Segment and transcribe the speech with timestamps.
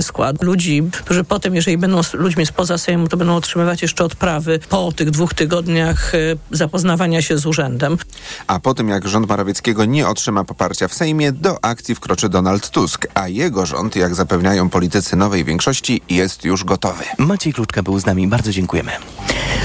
[0.00, 4.92] skład ludzi, którzy potem, jeżeli będą ludźmi spoza Sejmu, to będą otrzymywać jeszcze odprawy po
[4.92, 6.18] tych dwóch tygodniach e,
[6.50, 7.98] zapoznawania się z urzędem.
[8.46, 12.70] A po tym, jak rząd Morawieckiego nie otrzyma poparcia w Sejmie, do akcji wkroczy Donald
[12.70, 17.04] Tusk, a jego rząd, jak zapewniają politycy nowej większości, jest już gotowy.
[17.18, 18.28] Maciej Kluczka był z nami.
[18.28, 18.92] Bardzo dziękujemy.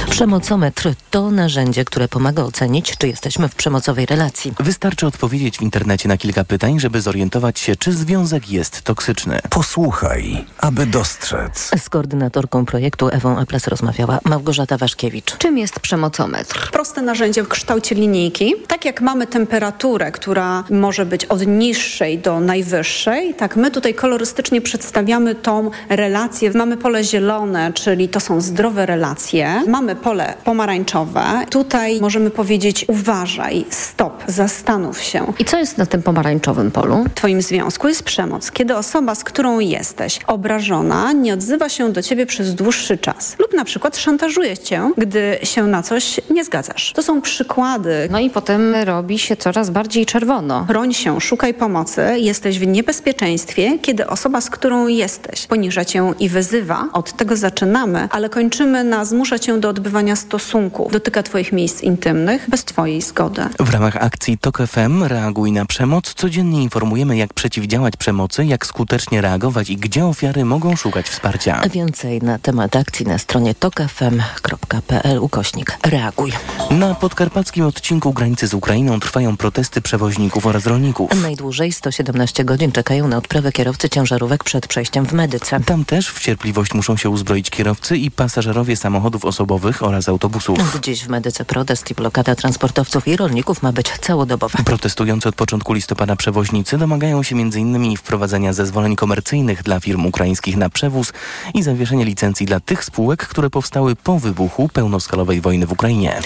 [0.10, 4.54] Przemocometr to narzędzie, które pomaga ocenić, czy jesteśmy w przemocowej relacji.
[4.60, 9.40] Wystarczy odpowiedzieć w internecie na kilka pytań, żeby zorientować się, czy związek jest toksyczny.
[9.50, 10.15] Posłuchaj,
[10.58, 11.72] aby dostrzec.
[11.78, 15.38] Z koordynatorką projektu Ewą Eples rozmawiała Małgorzata Waszkiewicz.
[15.38, 16.72] Czym jest przemocometr?
[16.72, 18.54] Proste narzędzie w kształcie linijki.
[18.68, 24.62] Tak jak mamy temperaturę, która może być od niższej do najwyższej, tak my tutaj kolorystycznie
[24.62, 26.52] przedstawiamy tą relację.
[26.56, 29.64] Mamy pole zielone, czyli to są zdrowe relacje.
[29.68, 31.24] Mamy pole pomarańczowe.
[31.50, 35.34] Tutaj możemy powiedzieć uważaj, stop, zastanów się.
[35.40, 37.04] I co jest na tym pomarańczowym polu?
[37.04, 38.52] W twoim związku jest przemoc.
[38.52, 43.54] Kiedy osoba, z którą jesteś obrażona, nie odzywa się do ciebie przez dłuższy czas lub
[43.54, 46.94] na przykład szantażuje cię, gdy się na coś nie zgadzasz.
[46.96, 48.08] To są przykłady.
[48.12, 50.66] No i potem robi się coraz bardziej czerwono.
[50.68, 52.02] Broń się, szukaj pomocy.
[52.18, 56.90] Jesteś w niebezpieczeństwie, kiedy osoba, z którą jesteś, poniża cię i wyzywa.
[56.94, 60.92] Od tego zaczynamy, ale kończymy na zmusza cię do odbywania stosunków.
[60.92, 63.42] Dotyka twoich miejsc intymnych bez twojej zgody.
[63.60, 69.22] W ramach akcji TOK FM Reaguj na przemoc codziennie informujemy, jak przeciwdziałać przemocy, jak skutecznie
[69.22, 71.62] reagować i gdzie ofiary mogą szukać wsparcia.
[71.70, 76.32] Więcej na temat akcji na stronie tokfm.pl ukośnik reaguj.
[76.72, 81.22] Na podkarpackim odcinku granicy z Ukrainą trwają protesty przewoźników oraz rolników.
[81.22, 85.60] Najdłużej 117 godzin czekają na odprawę kierowcy ciężarówek przed przejściem w Medyce.
[85.60, 90.80] Tam też w cierpliwość muszą się uzbroić kierowcy i pasażerowie samochodów osobowych oraz autobusów.
[90.82, 94.60] Dziś w Medyce protest i blokada transportowców i rolników ma być całodobowa.
[94.66, 97.98] Protestujący od początku listopada przewoźnicy domagają się m.in.
[97.98, 101.14] wprowadzenia zezwoleń komercyjnych dla firm ukraińskich na przewóz
[101.54, 106.20] i zawieszenia licencji dla tych spółek, które powstały po wybuchu pełnoskalowej wojny w Ukrainie.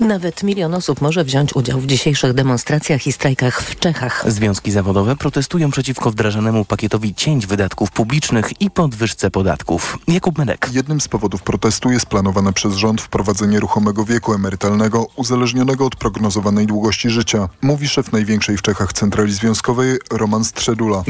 [0.00, 4.24] Nawet milion osób może wziąć udział w dzisiejszych demonstracjach i strajkach w Czechach.
[4.26, 9.98] Związki zawodowe protestują przeciwko wdrażanemu pakietowi cięć wydatków publicznych i podwyżce podatków.
[10.08, 10.68] Jakub Medek.
[10.72, 16.66] Jednym z powodów protestu jest planowane przez rząd wprowadzenie ruchomego wieku emerytalnego uzależnionego od prognozowanej
[16.66, 21.04] długości życia, mówi szef największej w Czechach centrali związkowej Roman Strzedula.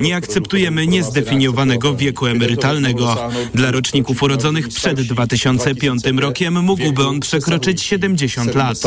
[0.00, 3.16] Nie akceptujemy niezdefiniowanego wieku emerytalnego.
[3.54, 8.78] Dla roczników urodzonych przed 2005 rokiem mógłby on przekroczyć 70 lat.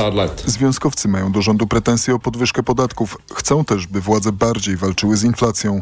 [0.45, 3.17] Związkowcy mają do rządu pretensje o podwyżkę podatków.
[3.33, 5.81] Chcą też, by władze bardziej walczyły z inflacją.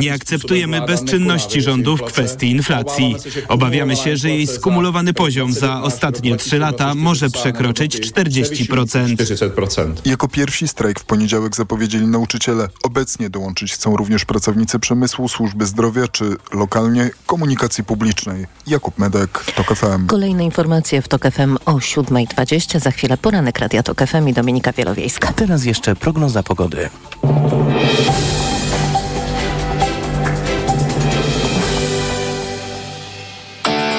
[0.00, 3.16] Nie akceptujemy bezczynności rządu w kwestii inflacji.
[3.48, 9.16] Obawiamy się, że jej skumulowany poziom za ostatnie trzy lata może przekroczyć 40%.
[10.04, 12.68] Jako pierwsi strajk w poniedziałek zapowiedzieli nauczyciele.
[12.82, 18.46] Obecnie dołączyć chcą również pracownicy przemysłu, służby zdrowia czy lokalnie komunikacji publicznej.
[18.66, 20.06] Jakub Medek, TOK FM.
[20.06, 22.80] Kolejne informacje w TOK FM o 7.20.
[22.80, 25.32] Za chwilę poranek Radia TOK FM i Dominika Wielowiejska.
[25.32, 26.90] Teraz jeszcze prognoza pogody.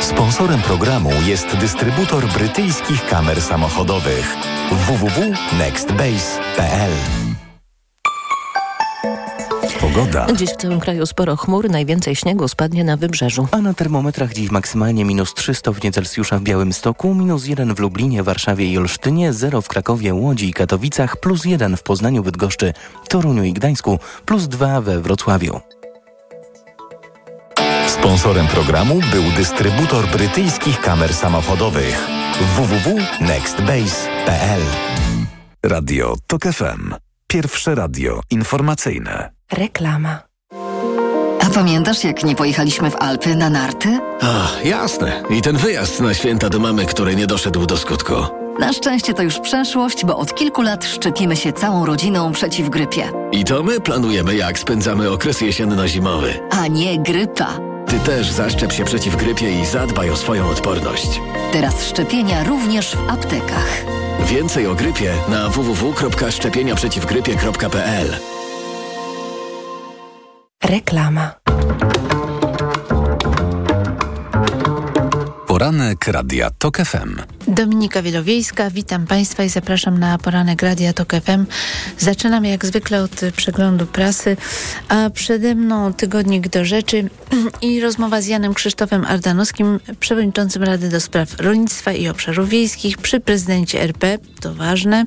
[0.02, 4.36] Sponsorem programu jest dystrybutor brytyjskich kamer samochodowych
[4.72, 6.92] www.nextbase.pl
[9.74, 10.28] Pogoda.
[10.36, 13.48] Dziś w całym kraju sporo chmur, najwięcej śniegu spadnie na wybrzeżu.
[13.52, 18.24] A na termometrach dziś maksymalnie minus 3 stopnie Celsjusza w Białymstoku, minus 1 w Lublinie,
[18.24, 22.74] Warszawie i Olsztynie, 0 w Krakowie, Łodzi i Katowicach, plus 1 w Poznaniu, Bydgoszczy,
[23.10, 25.60] Toruniu i Gdańsku, plus 2 we Wrocławiu.
[27.88, 32.08] Sponsorem programu był dystrybutor brytyjskich kamer samochodowych
[32.56, 34.62] www.nextbase.pl
[35.66, 36.94] Radio TOK FM.
[37.28, 39.39] Pierwsze radio informacyjne.
[39.52, 40.20] Reklama.
[41.42, 44.00] A pamiętasz, jak nie pojechaliśmy w Alpy na narty?
[44.22, 45.24] Ach, jasne.
[45.30, 48.14] I ten wyjazd na święta do mamy, który nie doszedł do skutku.
[48.60, 53.12] Na szczęście to już przeszłość, bo od kilku lat szczepimy się całą rodziną przeciw grypie.
[53.32, 56.34] I to my planujemy, jak spędzamy okres jesienno-zimowy.
[56.50, 57.60] A nie grypa.
[57.88, 61.22] Ty też zaszczep się przeciw grypie i zadbaj o swoją odporność.
[61.52, 63.84] Teraz szczepienia również w aptekach.
[64.26, 68.18] Więcej o grypie na www.szczepieniaprzeciwgrypie.pl
[70.60, 71.40] Reklama.
[75.60, 77.16] Poranek Radia TOK FM.
[77.48, 81.46] Dominika Wielowiejska, witam Państwa i zapraszam na poranek Radia TOK FM.
[81.98, 84.38] Zaczynam jak zwykle od przeglądu prasy,
[84.90, 87.10] a przede mną tygodnik do rzeczy
[87.62, 93.20] i rozmowa z Janem Krzysztofem Ardanowskim, przewodniczącym Rady do Spraw Rolnictwa i Obszarów Wiejskich przy
[93.20, 95.06] prezydencie RP, to ważne,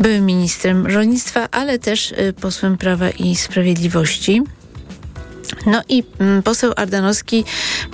[0.00, 4.42] byłym ministrem rolnictwa, ale też posłem Prawa i Sprawiedliwości.
[5.66, 7.44] No i mm, poseł Ardanowski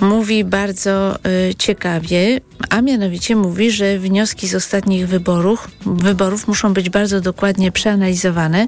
[0.00, 1.17] mówi bardzo
[1.50, 7.73] y, ciekawie, a mianowicie mówi, że wnioski z ostatnich wyborów, wyborów muszą być bardzo dokładnie
[7.73, 8.67] przeanalizowane.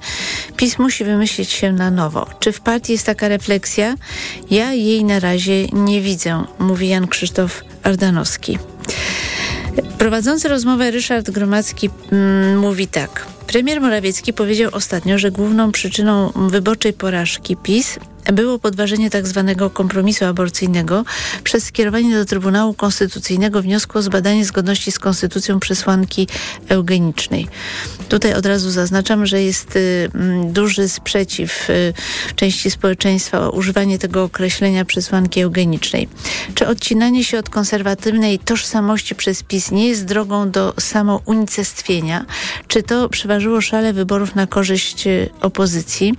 [0.56, 2.26] PiS musi wymyślić się na nowo.
[2.40, 3.94] Czy w partii jest taka refleksja?
[4.50, 8.58] Ja jej na razie nie widzę, mówi Jan Krzysztof Ardanowski.
[9.98, 13.26] Prowadzący rozmowę Ryszard Gromacki mm, mówi tak.
[13.46, 17.98] Premier Morawiecki powiedział ostatnio, że główną przyczyną wyborczej porażki PiS
[18.32, 19.10] było podważenie.
[19.10, 19.24] Tak
[19.70, 21.04] kompromisu aborcyjnego
[21.44, 26.28] przez skierowanie do Trybunału Konstytucyjnego wniosku o zbadanie zgodności z konstytucją przesłanki
[26.68, 27.48] eugenicznej.
[28.08, 30.10] Tutaj od razu zaznaczam, że jest y,
[30.44, 31.94] duży sprzeciw y,
[32.36, 36.08] części społeczeństwa używanie tego określenia przesłanki eugenicznej.
[36.54, 42.24] Czy odcinanie się od konserwatywnej tożsamości przez PiS nie jest drogą do samounicestwienia?
[42.68, 46.14] Czy to przeważyło szale wyborów na korzyść y, opozycji?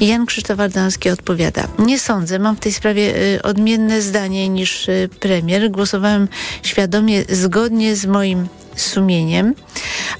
[0.00, 1.68] Jan Krzysztof Ardanowski odpowiada.
[1.78, 5.70] Nie sądzę, mam w tej sprawie y, odmienne zdanie niż y, premier.
[5.70, 6.28] Głosowałem
[6.62, 9.54] świadomie, zgodnie z moim sumieniem,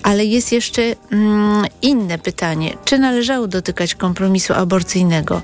[0.02, 2.76] ale jest jeszcze mm, inne pytanie.
[2.84, 5.42] Czy należało dotykać kompromisu aborcyjnego?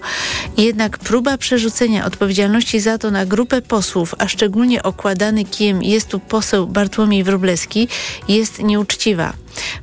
[0.57, 6.21] Jednak próba przerzucenia odpowiedzialności za to na grupę posłów, a szczególnie okładany kijem jest tu
[6.21, 7.89] poseł Bartłomiej Wróblewski,
[8.29, 9.33] jest nieuczciwa.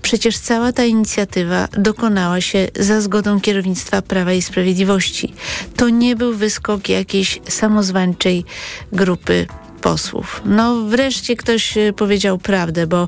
[0.01, 5.33] Przecież cała ta inicjatywa dokonała się za zgodą kierownictwa Prawa i Sprawiedliwości.
[5.75, 8.45] To nie był wyskok jakiejś samozwańczej
[8.91, 9.47] grupy
[9.85, 10.41] posłów.
[10.45, 13.07] No wreszcie ktoś e, powiedział prawdę, bo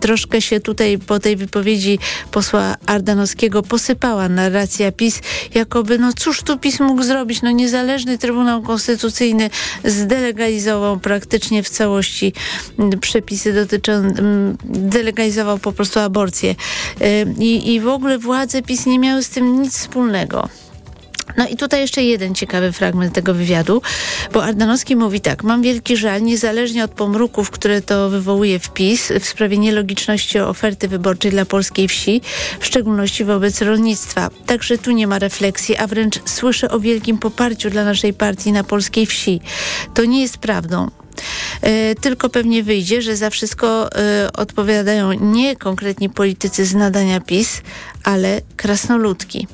[0.00, 1.98] troszkę się tutaj po tej wypowiedzi
[2.30, 5.20] posła Ardanowskiego posypała narracja PiS,
[5.54, 7.42] jakoby no cóż tu PiS mógł zrobić?
[7.42, 9.50] No niezależny Trybunał Konstytucyjny
[9.84, 12.32] zdelegalizował praktycznie w całości
[13.00, 14.22] przepisy dotyczące,
[14.64, 16.54] delegalizował po prostu aborcję.
[17.38, 20.48] I, I w ogóle władze PiS nie miały z tym nic wspólnego.
[21.36, 23.82] No i tutaj jeszcze jeden ciekawy fragment tego wywiadu,
[24.32, 29.26] bo Ardanowski mówi tak, mam wielki żal, niezależnie od pomruków, które to wywołuje wpis w
[29.26, 32.20] sprawie nielogiczności oferty wyborczej dla polskiej wsi,
[32.60, 34.30] w szczególności wobec rolnictwa.
[34.46, 38.64] Także tu nie ma refleksji, a wręcz słyszę o wielkim poparciu dla naszej partii na
[38.64, 39.40] polskiej wsi.
[39.94, 40.90] To nie jest prawdą.
[41.62, 47.62] E, tylko pewnie wyjdzie, że za wszystko e, odpowiadają nie konkretni politycy z nadania PiS,
[48.04, 49.46] ale krasnoludki.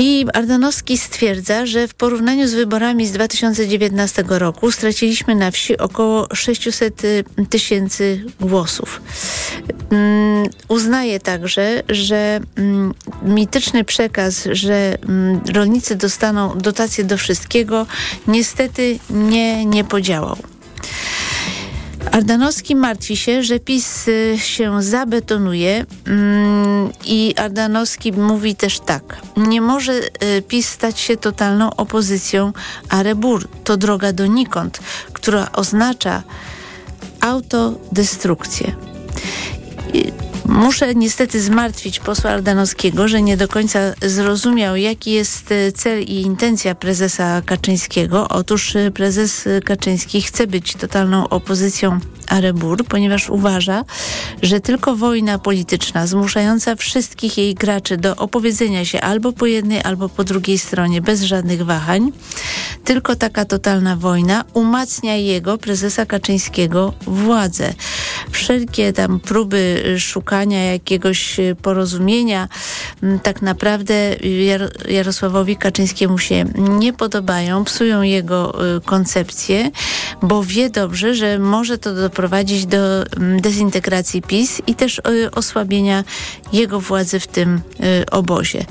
[0.00, 6.34] I Ardanowski stwierdza, że w porównaniu z wyborami z 2019 roku straciliśmy na wsi około
[6.34, 7.02] 600
[7.50, 9.02] tysięcy głosów.
[9.90, 17.86] Um, uznaje także, że um, mityczny przekaz, że um, rolnicy dostaną dotacje do wszystkiego,
[18.26, 20.36] niestety nie, nie podziałał.
[22.12, 29.20] Ardanowski martwi się, że PiS y, się zabetonuje mm, i Ardanowski mówi też tak.
[29.36, 32.52] Nie może y, PiS stać się totalną opozycją,
[32.88, 34.80] a rebur to droga donikąd,
[35.12, 36.22] która oznacza
[37.20, 38.76] autodestrukcję.
[40.48, 46.20] Muszę niestety zmartwić posła Ardanowskiego, że nie do końca zrozumiał, jaki jest e, cel i
[46.20, 48.28] intencja prezesa Kaczyńskiego.
[48.28, 53.84] Otóż e, prezes Kaczyński chce być totalną opozycją Arebur, ponieważ uważa,
[54.42, 60.08] że tylko wojna polityczna zmuszająca wszystkich jej graczy do opowiedzenia się albo po jednej, albo
[60.08, 62.12] po drugiej stronie bez żadnych wahań,
[62.84, 67.74] tylko taka totalna wojna umacnia jego, prezesa Kaczyńskiego, władzę.
[68.30, 72.48] Wszelkie tam próby szukania jakiegoś porozumienia
[73.22, 74.16] tak naprawdę
[74.88, 79.70] Jarosławowi Kaczyńskiemu się nie podobają, psują jego y, koncepcję,
[80.22, 86.04] bo wie dobrze, że może to doprowadzić do mm, dezintegracji PiS i też y, osłabienia
[86.52, 87.60] jego władzy w tym
[88.00, 88.64] y, obozie.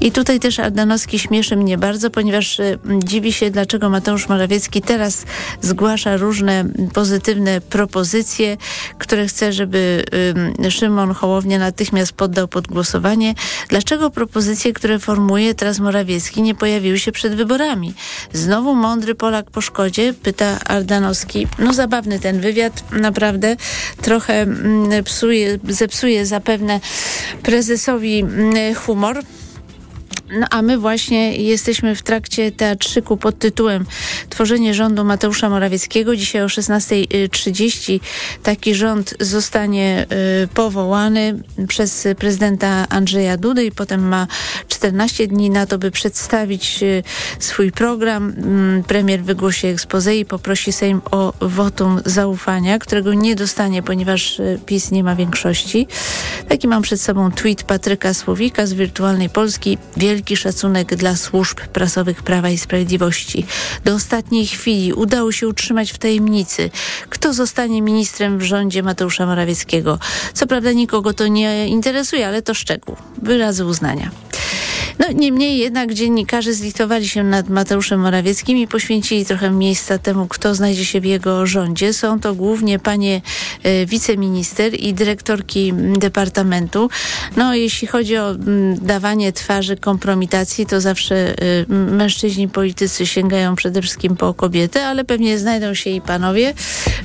[0.00, 5.24] I tutaj też Ardanowski śmieszy mnie bardzo, ponieważ y, dziwi się, dlaczego Mateusz Morawiecki teraz
[5.60, 8.56] zgłasza różne pozytywne propozycje,
[8.98, 10.04] które chce, żeby
[10.70, 13.34] Szymon Hołownia natychmiast poddał pod głosowanie.
[13.68, 17.94] Dlaczego propozycje, które formuje teraz Morawiecki, nie pojawiły się przed wyborami?
[18.32, 20.14] Znowu mądry Polak po szkodzie?
[20.22, 21.46] Pyta Ardanowski.
[21.58, 23.56] No zabawny ten wywiad naprawdę
[24.02, 26.80] trochę mm, psuje, zepsuje zapewne
[27.42, 29.22] prezesowi mm, humor.
[30.38, 33.86] No a my właśnie jesteśmy w trakcie teatrzyku pod tytułem
[34.28, 36.16] Tworzenie rządu Mateusza Morawieckiego.
[36.16, 38.00] Dzisiaj o 16.30
[38.42, 40.06] taki rząd zostanie
[40.44, 44.26] y, powołany przez prezydenta Andrzeja Dudy i potem ma
[44.68, 47.02] 14 dni na to, by przedstawić y,
[47.38, 48.34] swój program.
[48.36, 54.58] Mm, premier wygłosi ekspozę i poprosi Sejm o wotum zaufania, którego nie dostanie, ponieważ y,
[54.66, 55.86] PiS nie ma większości.
[56.48, 59.78] Taki mam przed sobą tweet Patryka Słowika z Wirtualnej Polski.
[59.96, 63.46] Wielki wielki szacunek dla służb prasowych Prawa i Sprawiedliwości.
[63.84, 66.70] Do ostatniej chwili udało się utrzymać w tajemnicy,
[67.08, 69.98] kto zostanie ministrem w rządzie Mateusza Morawieckiego.
[70.34, 72.96] Co prawda nikogo to nie interesuje, ale to szczegół.
[73.22, 74.10] Wyrazy uznania.
[74.98, 80.54] No niemniej jednak dziennikarze zlitowali się nad Mateuszem Morawieckim i poświęcili trochę miejsca temu, kto
[80.54, 81.92] znajdzie się w jego rządzie.
[81.92, 83.20] Są to głównie panie
[83.62, 86.90] e, wiceminister i dyrektorki departamentu.
[87.36, 91.34] No jeśli chodzi o m, dawanie twarzy kompromitacji, to zawsze e,
[91.68, 96.54] mężczyźni politycy sięgają przede wszystkim po kobiety, ale pewnie znajdą się i panowie,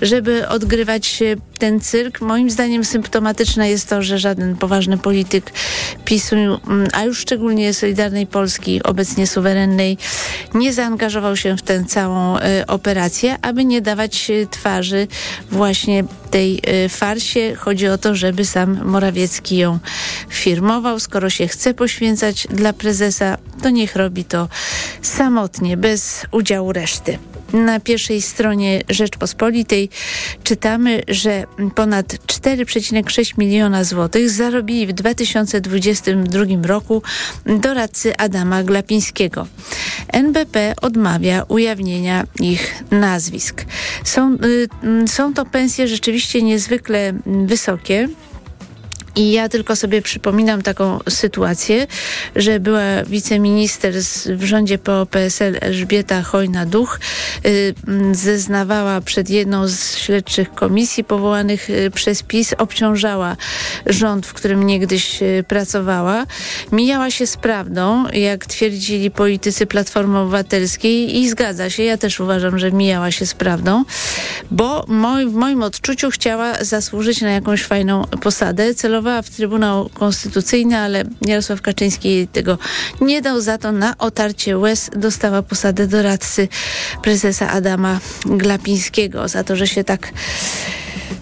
[0.02, 1.24] żeby odgrywać
[1.60, 2.22] ten cyrk.
[2.22, 5.52] Moim zdaniem symptomatyczne jest to, że żaden poważny polityk
[6.06, 6.36] PiSu,
[6.94, 9.98] a już szczególnie Solidarnej Polski, obecnie suwerennej,
[10.54, 15.08] nie zaangażował się w tę całą y, operację, aby nie dawać twarzy
[15.52, 17.56] właśnie tej y, farsie.
[17.56, 19.80] Chodzi o to, żeby sam Morawiecki ją
[20.30, 21.00] firmował.
[21.00, 24.48] Skoro się chce poświęcać dla prezesa, to niech robi to
[25.02, 27.18] samotnie, bez udziału reszty.
[27.54, 29.90] Na pierwszej stronie Rzeczpospolitej
[30.44, 31.44] czytamy, że
[31.76, 37.02] ponad 4,6 miliona złotych zarobili w 2022 roku
[37.46, 39.48] doradcy Adama Glapińskiego.
[40.08, 43.66] NBP odmawia ujawnienia ich nazwisk.
[44.04, 48.10] Są, y, są to pensje rzeczywiście niezwykle wysokie.
[49.20, 51.88] I ja tylko sobie przypominam taką sytuację,
[52.36, 53.94] że była wiceminister
[54.26, 57.00] w rządzie PO-PSL Elżbieta Hojna-Duch
[57.46, 57.74] y,
[58.12, 63.38] zeznawała przed jedną z śledczych komisji powołanych y, przez PiS, obciążała
[63.86, 66.26] rząd, w którym niegdyś y, pracowała.
[66.72, 72.60] Mijała się z prawdą, jak twierdzili politycy Platformy Obywatelskiej i zgadza się, ja też uważam,
[72.60, 73.84] że mijała się z prawdą,
[74.52, 78.76] bo moi, w moim odczuciu chciała zasłużyć na jakąś fajną posadę,
[79.22, 82.58] w Trybunał Konstytucyjny, ale Jarosław Kaczyński tego
[83.02, 83.42] nie dał.
[83.42, 86.48] Za to na otarcie łez dostała posadę doradcy
[87.04, 89.28] prezesa Adama Glapińskiego.
[89.28, 90.12] Za to, że się tak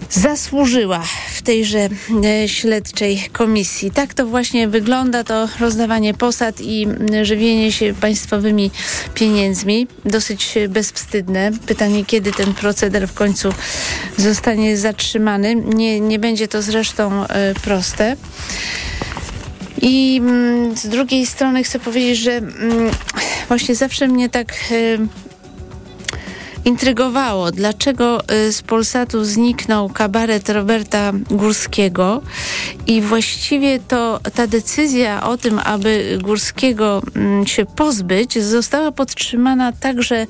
[0.10, 1.90] zasłużyła w tejże
[2.26, 3.92] e, śledczej komisji.
[3.92, 6.88] Tak to właśnie wygląda to rozdawanie posad i
[7.24, 8.72] żywienie się państwowymi
[9.14, 9.88] pieniędzmi.
[10.06, 11.52] Dosyć bezwstydne.
[11.66, 13.50] Pytanie, kiedy ten proceder w końcu
[14.18, 15.56] zostanie zatrzymany.
[15.56, 18.16] Nie, nie będzie to zresztą e, proste.
[19.82, 22.92] I mm, z drugiej strony chcę powiedzieć, że mm,
[23.48, 25.27] właśnie zawsze mnie tak e,
[26.68, 32.22] intrygowało, dlaczego y, z Polsatu zniknął kabaret Roberta Górskiego.
[32.88, 40.22] I właściwie to ta decyzja o tym, aby Górskiego mm, się pozbyć, została podtrzymana także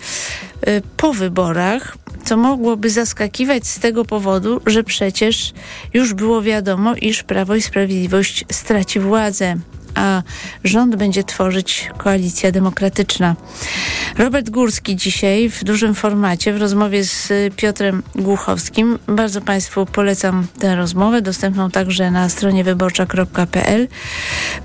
[0.68, 5.54] y, po wyborach co mogłoby zaskakiwać z tego powodu, że przecież
[5.94, 9.56] już było wiadomo, iż Prawo i Sprawiedliwość straci władzę
[9.98, 10.24] a
[10.64, 13.36] rząd będzie tworzyć koalicja demokratyczna.
[14.18, 19.00] Robert Górski dzisiaj w dużym formacie w rozmowie z Piotrem Głuchowskim.
[19.08, 23.88] Bardzo Państwu polecam tę rozmowę, dostępną także na stronie wyborcza.pl.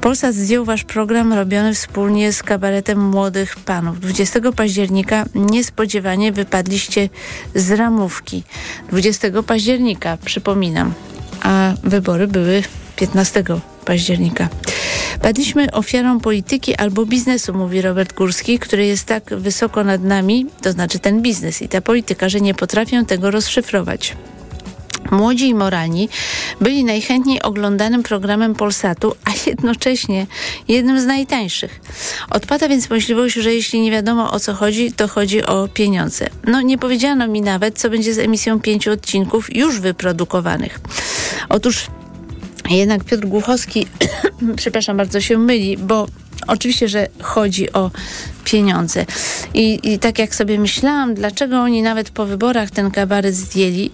[0.01, 4.01] Polsat zdjął Wasz program robiony wspólnie z kabaretem Młodych Panów.
[4.01, 7.09] 20 października niespodziewanie wypadliście
[7.55, 8.43] z ramówki.
[8.89, 10.93] 20 października, przypominam,
[11.43, 12.63] a wybory były
[12.97, 13.45] 15
[13.85, 14.49] października.
[15.21, 20.73] Padliśmy ofiarą polityki albo biznesu, mówi Robert Górski, który jest tak wysoko nad nami, to
[20.73, 24.17] znaczy ten biznes i ta polityka, że nie potrafią tego rozszyfrować.
[25.11, 26.09] Młodzi i moralni
[26.61, 30.27] byli najchętniej oglądanym programem Polsatu, a jednocześnie
[30.69, 31.81] jednym z najtańszych.
[32.31, 36.29] Odpada więc możliwość, że jeśli nie wiadomo o co chodzi, to chodzi o pieniądze.
[36.45, 40.81] No nie powiedziano mi nawet, co będzie z emisją pięciu odcinków już wyprodukowanych.
[41.49, 41.87] Otóż
[42.71, 43.87] jednak Piotr Głuchowski,
[44.57, 46.07] przepraszam bardzo, się myli, bo
[46.47, 47.91] oczywiście, że chodzi o
[48.45, 49.07] pieniądze.
[49.55, 53.91] I, I tak jak sobie myślałam, dlaczego oni nawet po wyborach ten kabaret zdjęli,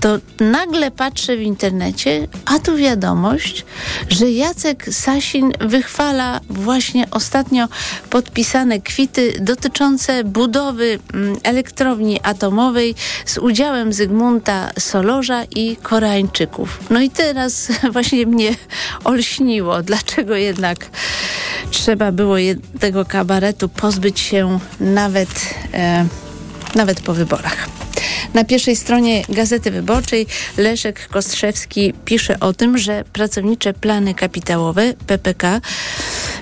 [0.00, 3.64] to nagle patrzę w internecie, a tu wiadomość,
[4.08, 7.68] że Jacek Sasin wychwala właśnie ostatnio
[8.10, 12.94] podpisane kwity dotyczące budowy mm, elektrowni atomowej
[13.26, 16.78] z udziałem Zygmunta Solorza i Koreańczyków.
[16.90, 18.54] No i teraz właśnie mnie
[19.04, 20.86] olśniło, dlaczego jednak
[21.70, 22.36] trzeba było
[22.80, 26.06] tego kabaretu pozbyć się nawet, e,
[26.74, 27.68] nawet po wyborach.
[28.34, 30.26] Na pierwszej stronie Gazety Wyborczej
[30.56, 35.60] Leszek Kostrzewski pisze o tym, że pracownicze plany kapitałowe PPK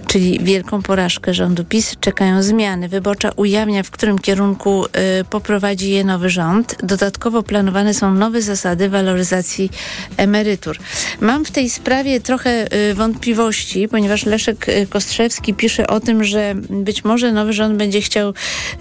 [0.09, 2.89] czyli wielką porażkę rządu PiS, czekają zmiany.
[2.89, 4.89] Wyborcza ujawnia, w którym kierunku y,
[5.31, 6.77] poprowadzi je nowy rząd.
[6.83, 9.71] Dodatkowo planowane są nowe zasady waloryzacji
[10.17, 10.79] emerytur.
[11.21, 16.55] Mam w tej sprawie trochę y, wątpliwości, ponieważ Leszek y, Kostrzewski pisze o tym, że
[16.71, 18.35] być może nowy rząd będzie chciał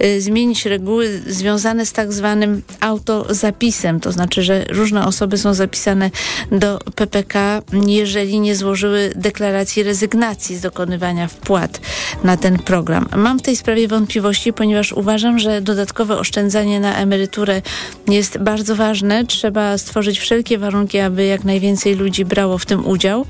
[0.03, 6.11] y, zmienić reguły związane z tak zwanym autozapisem, to znaczy, że różne osoby są zapisane
[6.51, 11.81] do PPK, jeżeli nie złożyły deklaracji rezygnacji z dokonywania wpłat
[12.23, 13.09] na ten program.
[13.15, 17.61] Mam w tej sprawie wątpliwości, ponieważ uważam, że dodatkowe oszczędzanie na emeryturę
[18.07, 19.25] jest bardzo ważne.
[19.25, 23.25] Trzeba stworzyć wszelkie warunki, aby jak najwięcej ludzi brało w tym udział.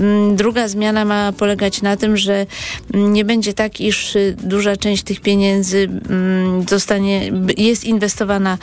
[0.00, 2.46] Mm, druga zmiana ma polegać na tym, że
[2.94, 8.58] nie będzie tak, iż duża część tych pieniędzy mm, zostanie, jest inwestowana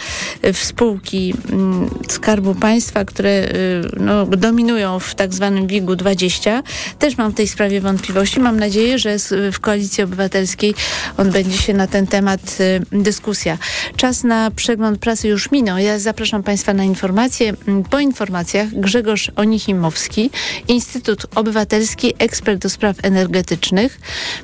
[0.53, 6.63] w spółki mm, Skarbu Państwa, które y, no, dominują w tak zwanym WIG-u 20.
[6.99, 8.39] Też mam w tej sprawie wątpliwości.
[8.39, 9.17] Mam nadzieję, że
[9.51, 10.73] w Koalicji Obywatelskiej
[11.17, 13.57] on będzie się na ten temat y, dyskusja.
[13.95, 15.77] Czas na przegląd prasy już minął.
[15.77, 17.53] Ja zapraszam Państwa na informacje.
[17.89, 20.29] Po informacjach Grzegorz Onichimowski,
[20.67, 23.99] Instytut Obywatelski, ekspert do spraw energetycznych.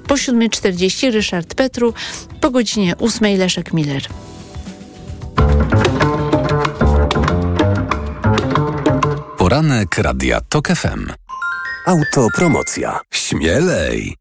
[0.08, 1.94] Po 7.40 Ryszard Petru,
[2.42, 4.08] po godzinie 8 Leszek Miller.
[9.38, 11.12] Poranek Radia TOK FM.
[11.86, 13.00] Autopromocja.
[13.14, 14.16] Śmielej!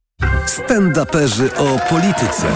[0.47, 2.47] Stand-uperzy o polityce.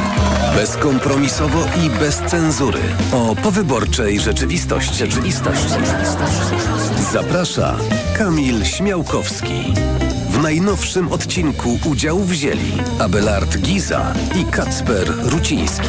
[0.54, 2.80] Bezkompromisowo i bez cenzury.
[3.12, 4.94] O powyborczej rzeczywistości.
[4.94, 5.74] rzeczywistości.
[7.12, 7.76] Zaprasza
[8.18, 9.74] Kamil Śmiałkowski.
[10.30, 15.88] W najnowszym odcinku udział wzięli Abelard Giza i Kacper Ruciński.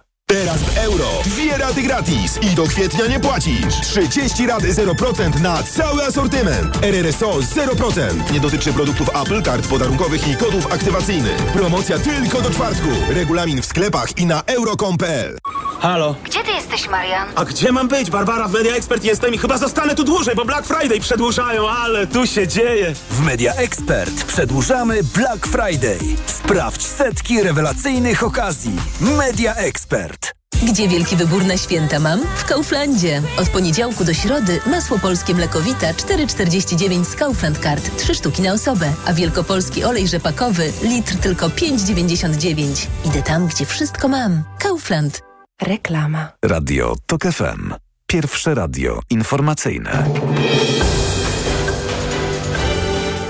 [0.31, 1.05] Teraz w euro.
[1.25, 3.81] Dwie raty gratis i do kwietnia nie płacisz.
[3.81, 6.77] 30 rat 0% na cały asortyment.
[6.83, 8.31] RRSO 0%.
[8.33, 11.35] Nie dotyczy produktów Apple, kart podarunkowych i kodów aktywacyjnych.
[11.35, 12.87] Promocja tylko do czwartku.
[13.09, 15.37] Regulamin w sklepach i na euro.com.pl.
[15.79, 16.15] Halo?
[16.23, 17.27] Gdzie ty jesteś, Marian?
[17.35, 18.09] A gdzie mam być?
[18.09, 22.07] Barbara, w Media Expert jestem i chyba zostanę tu dłużej, bo Black Friday przedłużają, ale
[22.07, 22.93] tu się dzieje.
[23.09, 25.97] W Media Expert przedłużamy Black Friday.
[26.25, 28.71] Sprawdź setki rewelacyjnych okazji.
[29.01, 30.20] Media Expert.
[30.63, 32.19] Gdzie wielki wybór na święta mam?
[32.35, 33.21] W Kauflandzie.
[33.37, 37.97] Od poniedziałku do środy masło polskie mlekowita 4,49 z Kaufland Card.
[37.97, 38.93] 3 sztuki na osobę.
[39.05, 42.87] A wielkopolski olej rzepakowy litr tylko 5,99.
[43.05, 44.43] Idę tam, gdzie wszystko mam.
[44.59, 45.21] Kaufland.
[45.61, 46.31] Reklama.
[46.45, 47.73] Radio TOK FM.
[48.07, 50.03] Pierwsze radio informacyjne.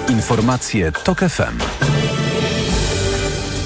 [0.10, 1.58] Informacje TOK FM.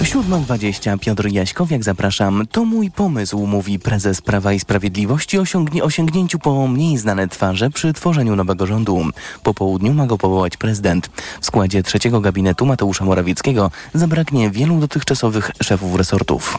[0.06, 2.44] 7.20 Piotr Jaśkowiak, zapraszam.
[2.52, 7.94] To mój pomysł, mówi prezes Prawa i Sprawiedliwości osiągnie, osiągnięciu po mniej znane twarze przy
[7.94, 9.06] tworzeniu nowego rządu.
[9.44, 11.10] Po południu ma go powołać prezydent.
[11.42, 16.58] W składzie trzeciego gabinetu Mateusza Morawieckiego zabraknie wielu dotychczasowych szefów resortów.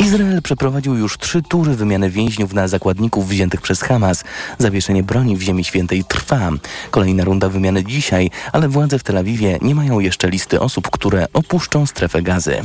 [0.00, 4.24] Izrael przeprowadził już trzy tury wymiany więźniów na zakładników wziętych przez Hamas.
[4.58, 6.50] Zawieszenie broni w Ziemi Świętej trwa.
[6.90, 11.26] Kolejna runda wymiany dzisiaj, ale władze w Tel Awiwie nie mają jeszcze listy osób, które
[11.32, 12.62] opuszczą strefę gazy.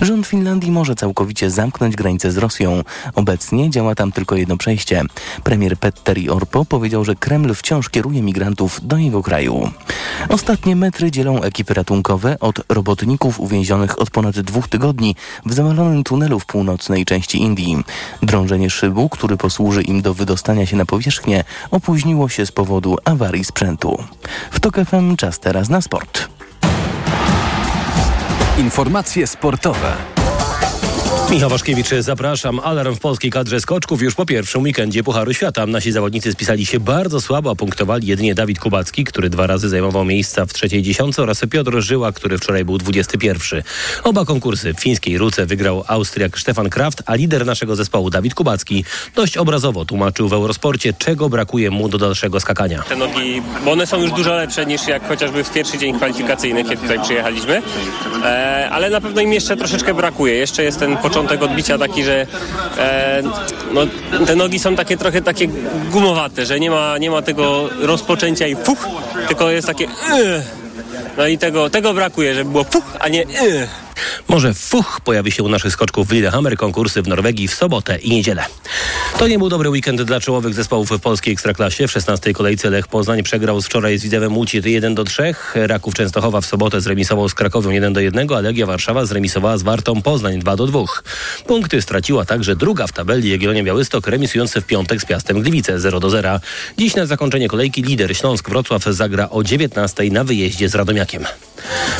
[0.00, 2.82] Rząd Finlandii może całkowicie zamknąć granicę z Rosją.
[3.14, 5.02] Obecnie działa tam tylko jedno przejście.
[5.44, 9.70] Premier Petteri Orpo powiedział, że Kreml wciąż kieruje migrantów do jego kraju.
[10.28, 16.40] Ostatnie metry dzielą ekipy ratunkowe od robotników uwięzionych od ponad dwóch tygodni w zawalonym tunelu
[16.40, 17.84] w północnej części Indii.
[18.22, 23.44] Drążenie szybu, który posłuży im do wydostania się na powierzchnię, opóźniło się z powodu awarii
[23.44, 24.04] sprzętu.
[24.50, 26.39] W TOK FM czas teraz na sport.
[28.58, 29.96] Informacje sportowe.
[31.30, 32.60] Michał Waszkiewicz, zapraszam.
[32.60, 35.66] Alarm w polskiej kadrze skoczków już po pierwszym weekendzie Pucharu Świata.
[35.66, 40.04] Nasi zawodnicy spisali się bardzo słabo, a punktowali jedynie Dawid Kubacki, który dwa razy zajmował
[40.04, 43.62] miejsca w trzeciej dziesiątce oraz Piotr Żyła, który wczoraj był 21.
[44.04, 48.84] Oba konkursy w fińskiej Ruce wygrał Austriak Stefan Kraft, a lider naszego zespołu Dawid Kubacki
[49.14, 52.82] dość obrazowo tłumaczył w Eurosporcie, czego brakuje mu do dalszego skakania.
[52.82, 56.64] Te nogi, bo one są już dużo lepsze niż jak chociażby w pierwszy dzień kwalifikacyjny,
[56.64, 57.62] kiedy tutaj przyjechaliśmy,
[58.24, 60.34] e, ale na pewno im jeszcze troszeczkę brakuje.
[60.34, 62.26] Jeszcze jest ten początek odbicia taki, że
[62.78, 63.22] e,
[63.72, 63.80] no,
[64.26, 65.48] te nogi są takie trochę takie
[65.90, 68.88] gumowate, że nie ma, nie ma tego rozpoczęcia i fuch,
[69.28, 70.42] tylko jest takie yy.
[71.16, 73.68] no i tego, tego brakuje, żeby było fuch, a nie yy.
[74.28, 78.10] Może fuch pojawi się u naszych skoczków w Lillehammer konkursy w Norwegii w sobotę i
[78.10, 78.44] niedzielę.
[79.18, 81.88] To nie był dobry weekend dla czołowych zespołów w polskiej Ekstraklasie.
[81.88, 82.32] W 16.
[82.32, 85.34] kolejce Lech Poznań przegrał z wczoraj z Widzewem Łódź 1 do 3.
[85.54, 89.62] Raków Częstochowa w sobotę zremisował z Krakowią 1 do 1, a Legia Warszawa zremisowała z
[89.62, 90.80] Wartą Poznań 2 do 2.
[91.46, 96.00] Punkty straciła także druga w tabeli Jagiellonia Białystok remisujący w piątek z Piastem Gliwice 0
[96.00, 96.40] do 0.
[96.78, 101.24] Dziś na zakończenie kolejki lider Śląsk Wrocław zagra o 19 na wyjeździe z Radomiakiem.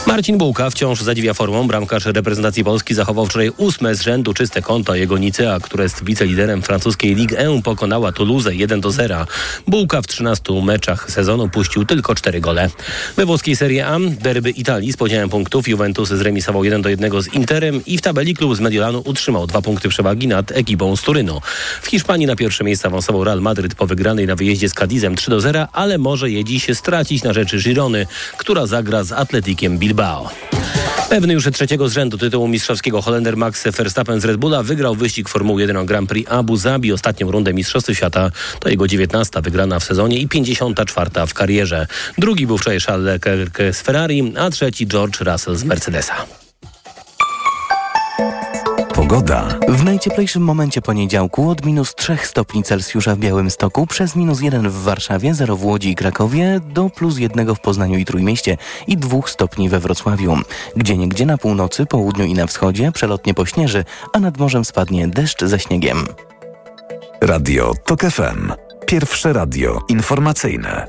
[0.07, 1.69] Marcin Bułka wciąż zadziwia formą.
[1.91, 4.95] Bramkarz reprezentacji Polski zachował wczoraj ósme z rzędu czyste konto.
[4.95, 9.27] Jego Nicea, która jest wiceliderem francuskiej Ligue 1 pokonała Toulouse 1 do 0.
[9.67, 12.71] Bułka w 13 meczach sezonu puścił tylko 4 gole.
[13.17, 17.35] We włoskiej Serie A derby Italii z podziałem punktów Juventus zremisował 1 do 1 z
[17.35, 21.41] Interem i w tabeli klub z Mediolanu utrzymał dwa punkty przewagi nad ekipą z Turynu.
[21.83, 25.31] W Hiszpanii na pierwsze miejsce awansował Real Madryt po wygranej na wyjeździe z Cadizem 3
[25.31, 30.31] do 0, ale może je dziś stracić na rzeczy Girony, która zagra z Atletikiem Bilbao.
[31.11, 35.29] Pewny już trzeciego z rzędu tytułu mistrzowskiego Holender Max Verstappen z Red Bulla wygrał wyścig
[35.29, 36.93] Formuły 1 Grand Prix Abu Zabi.
[36.93, 38.31] Ostatnią rundę Mistrzostw Świata
[38.61, 41.87] to jego 19 wygrana w sezonie i 54 w karierze.
[42.19, 46.40] Drugi był wczoraj Charles Leclerc z Ferrari, a trzeci George Russell z Mercedesa.
[48.95, 49.49] Pogoda.
[49.69, 54.83] W najcieplejszym momencie poniedziałku od minus 3 stopni Celsjusza w Białymstoku przez minus 1 w
[54.83, 59.19] Warszawie, 0 w Łodzi i Krakowie do plus 1 w Poznaniu i Trójmieście i 2
[59.27, 60.37] stopni we Wrocławiu.
[60.77, 65.45] Gdzie niegdzie na północy, południu i na wschodzie przelotnie pośnieży, a nad morzem spadnie deszcz
[65.45, 66.07] ze śniegiem.
[67.21, 68.53] Radio TOK FM.
[68.87, 70.87] Pierwsze radio informacyjne.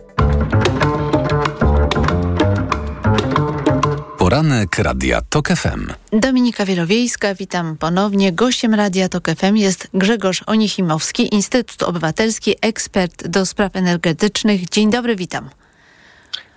[4.32, 5.88] Poranek Radia TOK FM.
[6.12, 8.32] Dominika Wielowiejska, witam ponownie.
[8.32, 14.70] Gościem Radia TOK FM jest Grzegorz Onichimowski, Instytut Obywatelski, ekspert do spraw energetycznych.
[14.70, 15.50] Dzień dobry, witam.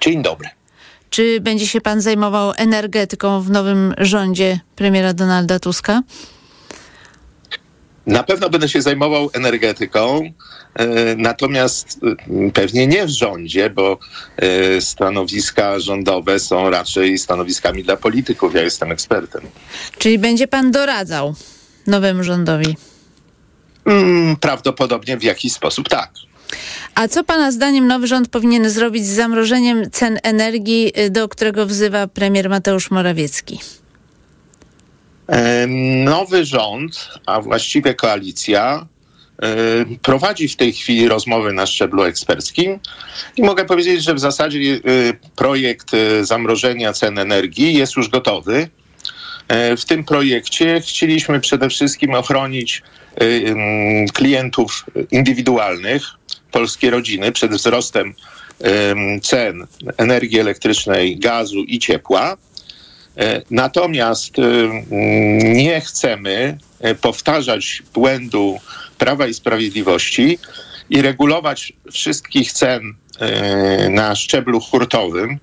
[0.00, 0.48] Dzień dobry.
[1.10, 6.02] Czy będzie się pan zajmował energetyką w nowym rządzie premiera Donalda Tuska?
[8.06, 10.32] Na pewno będę się zajmował energetyką,
[11.16, 12.00] natomiast
[12.54, 13.98] pewnie nie w rządzie, bo
[14.80, 18.54] stanowiska rządowe są raczej stanowiskami dla polityków.
[18.54, 19.42] Ja jestem ekspertem.
[19.98, 21.34] Czyli będzie pan doradzał
[21.86, 22.76] nowemu rządowi?
[23.86, 26.10] Mm, prawdopodobnie w jakiś sposób tak.
[26.94, 32.06] A co pana zdaniem nowy rząd powinien zrobić z zamrożeniem cen energii, do którego wzywa
[32.06, 33.60] premier Mateusz Morawiecki?
[36.04, 38.86] Nowy rząd, a właściwie koalicja,
[40.02, 42.78] prowadzi w tej chwili rozmowy na szczeblu eksperckim
[43.36, 44.80] i mogę powiedzieć, że w zasadzie
[45.36, 45.90] projekt
[46.22, 48.68] zamrożenia cen energii jest już gotowy.
[49.78, 52.82] W tym projekcie chcieliśmy przede wszystkim ochronić
[54.14, 56.02] klientów indywidualnych,
[56.50, 58.14] polskie rodziny przed wzrostem
[59.22, 62.36] cen energii elektrycznej, gazu i ciepła.
[63.50, 64.34] Natomiast
[65.44, 66.58] nie chcemy
[67.00, 68.60] powtarzać błędu
[68.98, 70.38] Prawa i Sprawiedliwości
[70.90, 72.94] i regulować wszystkich cen
[73.90, 75.38] na szczeblu hurtowym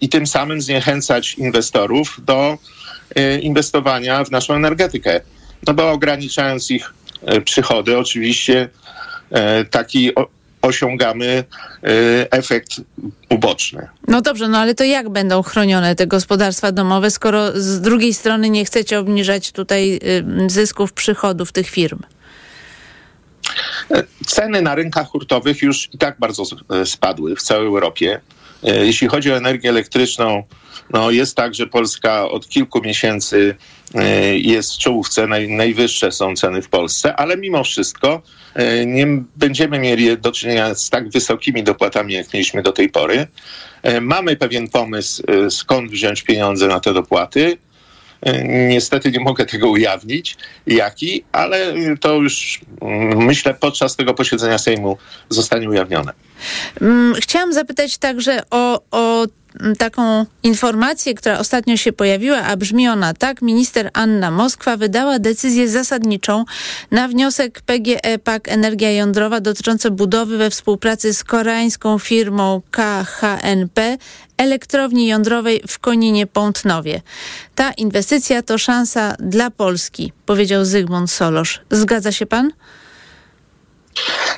[0.00, 2.58] i tym samym zniechęcać inwestorów do
[3.42, 5.20] inwestowania w naszą energetykę.
[5.66, 6.94] No bo ograniczając ich
[7.44, 8.68] przychody, oczywiście
[9.70, 10.10] taki
[10.62, 11.44] osiągamy
[12.30, 12.70] efekt
[13.28, 13.88] uboczny.
[14.08, 18.50] No dobrze, no ale to jak będą chronione te gospodarstwa domowe, skoro z drugiej strony
[18.50, 20.00] nie chcecie obniżać tutaj
[20.46, 21.98] zysków, przychodów tych firm?
[24.26, 26.44] Ceny na rynkach hurtowych już i tak bardzo
[26.84, 28.20] spadły w całej Europie.
[28.62, 30.42] Jeśli chodzi o energię elektryczną,
[30.90, 33.56] no jest tak, że Polska od kilku miesięcy
[34.34, 38.22] jest w czołówce, naj, najwyższe są ceny w Polsce, ale mimo wszystko
[38.86, 43.26] nie będziemy mieli do czynienia z tak wysokimi dopłatami, jak mieliśmy do tej pory.
[44.00, 47.58] Mamy pewien pomysł, skąd wziąć pieniądze na te dopłaty.
[48.44, 52.60] Niestety nie mogę tego ujawnić, jaki, ale to już
[53.16, 54.96] myślę podczas tego posiedzenia Sejmu
[55.28, 56.12] zostanie ujawnione.
[57.20, 59.26] Chciałam zapytać także o, o
[59.78, 63.42] taką informację, która ostatnio się pojawiła, a brzmi ona tak.
[63.42, 66.44] Minister Anna Moskwa wydała decyzję zasadniczą
[66.90, 73.98] na wniosek PGE PAK Energia Jądrowa dotyczący budowy we współpracy z koreańską firmą KHNP
[74.36, 77.02] elektrowni jądrowej w Koninie Pątnowie.
[77.54, 81.60] Ta inwestycja to szansa dla Polski, powiedział Zygmunt Solosz.
[81.70, 82.50] Zgadza się pan?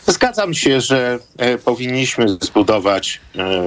[0.06, 3.62] Zgadzam się, że e, powinniśmy zbudować e,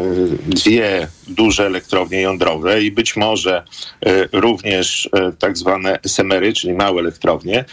[0.47, 3.63] dwie duże elektrownie jądrowe i być może
[4.05, 7.65] e, również tak zwane SMR-y, czyli małe elektrownie.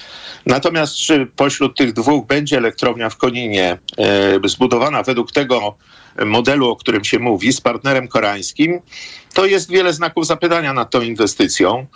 [0.47, 3.79] Natomiast czy pośród tych dwóch będzie elektrownia w Koninie
[4.45, 5.75] zbudowana według tego
[6.27, 8.81] modelu, o którym się mówi, z partnerem koreańskim,
[9.35, 11.87] to jest wiele znaków zapytania nad tą inwestycją.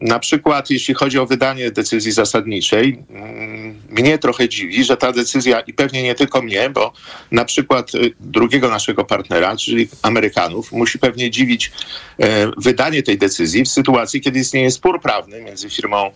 [0.00, 5.60] Na przykład, jeśli chodzi o wydanie decyzji zasadniczej, mm, mnie trochę dziwi, że ta decyzja,
[5.60, 6.92] i pewnie nie tylko mnie, bo
[7.30, 11.72] na przykład drugiego naszego partnera, czyli Amerykanów, musi pewnie dziwić
[12.56, 16.10] wydanie tej decyzji w sytuacji, kiedy istnieje spór prawny między firmą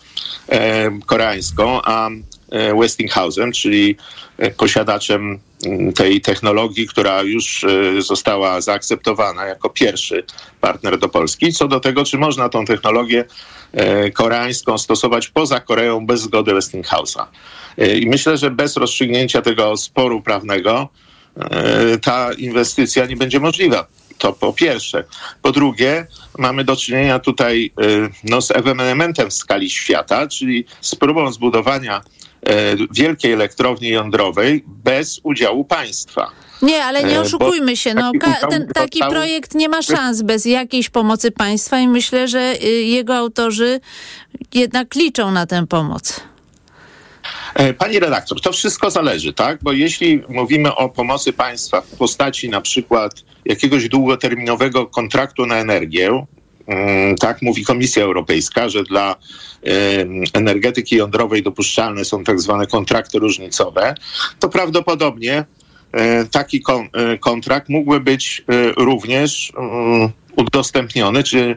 [1.06, 2.10] koreańską a
[2.50, 3.96] E, Westinghouse'em, czyli
[4.38, 10.24] e, posiadaczem mm, tej technologii, która już e, została zaakceptowana jako pierwszy
[10.60, 11.52] partner do Polski.
[11.52, 13.24] Co do tego, czy można tą technologię
[14.14, 17.26] koreańską stosować poza Koreą bez zgody Westinghouse'a.
[18.00, 20.88] I myślę, że bez rozstrzygnięcia tego sporu prawnego
[22.02, 23.86] ta inwestycja nie będzie możliwa.
[24.18, 25.04] To po pierwsze.
[25.42, 26.06] Po drugie,
[26.38, 27.72] mamy do czynienia tutaj
[28.24, 32.00] no, z ewenementem w skali świata, czyli z próbą zbudowania
[32.90, 36.30] wielkiej elektrowni jądrowej bez udziału państwa.
[36.62, 37.94] Nie, ale nie e, oszukujmy się.
[37.94, 38.12] No,
[38.50, 43.16] ten, taki projekt nie ma szans bez jakiejś pomocy państwa i myślę, że y, jego
[43.16, 43.80] autorzy
[44.54, 46.20] jednak liczą na tę pomoc.
[47.54, 49.58] E, pani redaktor, to wszystko zależy, tak?
[49.62, 53.12] Bo jeśli mówimy o pomocy państwa w postaci na przykład
[53.44, 56.26] jakiegoś długoterminowego kontraktu na energię,
[57.20, 59.16] tak mówi Komisja Europejska, że dla
[60.34, 63.94] energetyki jądrowej dopuszczalne są tak zwane kontrakty różnicowe,
[64.38, 65.44] to prawdopodobnie
[65.92, 71.56] e, taki e, kontrakt mógłby być e, również mm, udostępniony czy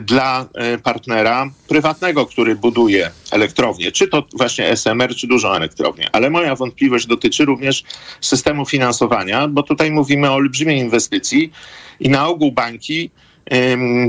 [0.00, 0.48] dla
[0.82, 6.08] partnera prywatnego, który buduje elektrownię, czy to właśnie SMR, czy dużą elektrownię.
[6.12, 7.84] Ale moja wątpliwość dotyczy również
[8.20, 11.52] systemu finansowania, bo tutaj mówimy o olbrzymiej inwestycji
[12.00, 13.10] i na ogół banki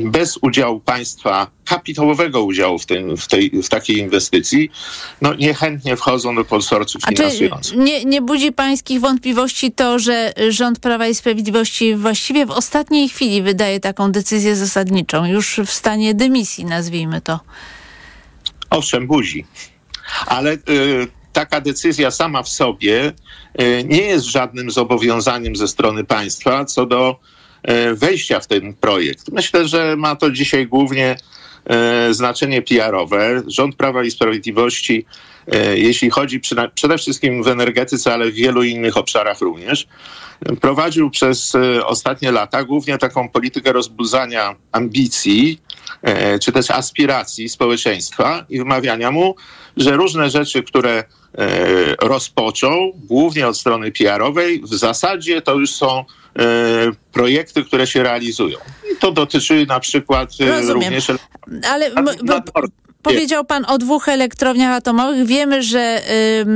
[0.03, 4.71] bez udziału państwa, kapitałowego udziału w, tym, w, tej, w takiej inwestycji,
[5.21, 7.77] no niechętnie wchodzą do konsorcjów finansujących.
[7.77, 13.41] Nie, nie budzi pańskich wątpliwości to, że rząd Prawa i Sprawiedliwości właściwie w ostatniej chwili
[13.41, 17.39] wydaje taką decyzję zasadniczą, już w stanie dymisji, nazwijmy to.
[18.69, 19.45] Owszem, budzi.
[20.25, 20.57] Ale y,
[21.33, 23.13] taka decyzja sama w sobie
[23.61, 27.19] y, nie jest żadnym zobowiązaniem ze strony państwa co do
[27.93, 29.31] wejścia w ten projekt.
[29.31, 31.17] Myślę, że ma to dzisiaj głównie
[31.65, 33.43] e, znaczenie PR-owe.
[33.47, 35.05] Rząd Prawa i Sprawiedliwości,
[35.47, 36.41] e, jeśli chodzi
[36.75, 39.87] przede wszystkim w energetyce, ale w wielu innych obszarach również,
[40.61, 41.53] prowadził przez
[41.85, 45.61] ostatnie lata głównie taką politykę rozbudzania ambicji,
[46.41, 49.35] czy też aspiracji społeczeństwa i wmawiania mu,
[49.77, 51.03] że różne rzeczy, które
[52.01, 56.05] rozpoczął, głównie od strony PR-owej, w zasadzie to już są
[56.39, 58.57] E, projekty, które się realizują.
[58.93, 60.83] I to dotyczy na przykład e, Rozumiem.
[60.83, 61.11] również...
[61.71, 61.91] Ale
[63.01, 65.25] Powiedział pan o dwóch elektrowniach atomowych.
[65.25, 66.01] Wiemy, że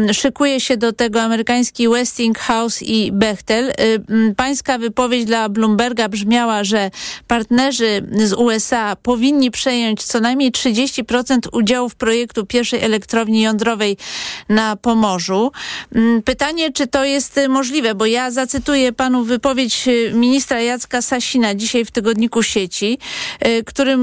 [0.09, 3.69] y, szykuje się do tego amerykański Westinghouse i Bechtel.
[3.69, 6.91] Y, pańska wypowiedź dla Bloomberga brzmiała, że
[7.27, 13.97] partnerzy z USA powinni przejąć co najmniej 30% udziałów projektu pierwszej elektrowni jądrowej
[14.49, 15.51] na Pomorzu.
[15.95, 21.85] Y, pytanie, czy to jest możliwe, bo ja zacytuję panu wypowiedź ministra Jacka Sasina dzisiaj
[21.85, 22.97] w tygodniku sieci,
[23.47, 24.01] y, którym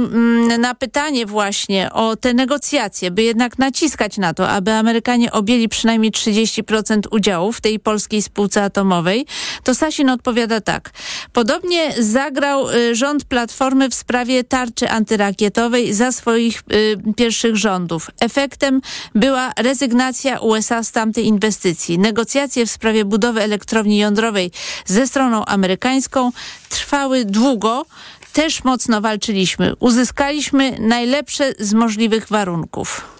[0.61, 6.12] na pytanie właśnie o te negocjacje, by jednak naciskać na to, aby Amerykanie objęli przynajmniej
[6.12, 9.26] 30% udziału w tej polskiej spółce atomowej,
[9.64, 10.90] to Sasin odpowiada tak.
[11.33, 18.11] Podobnie zagrał y, rząd Platformy w sprawie tarczy antyrakietowej za swoich y, pierwszych rządów.
[18.20, 18.81] Efektem
[19.14, 21.98] była rezygnacja USA z tamtej inwestycji.
[21.98, 24.50] Negocjacje w sprawie budowy elektrowni jądrowej
[24.84, 26.30] ze stroną amerykańską
[26.68, 27.86] trwały długo,
[28.32, 29.72] też mocno walczyliśmy.
[29.78, 33.18] Uzyskaliśmy najlepsze z możliwych warunków.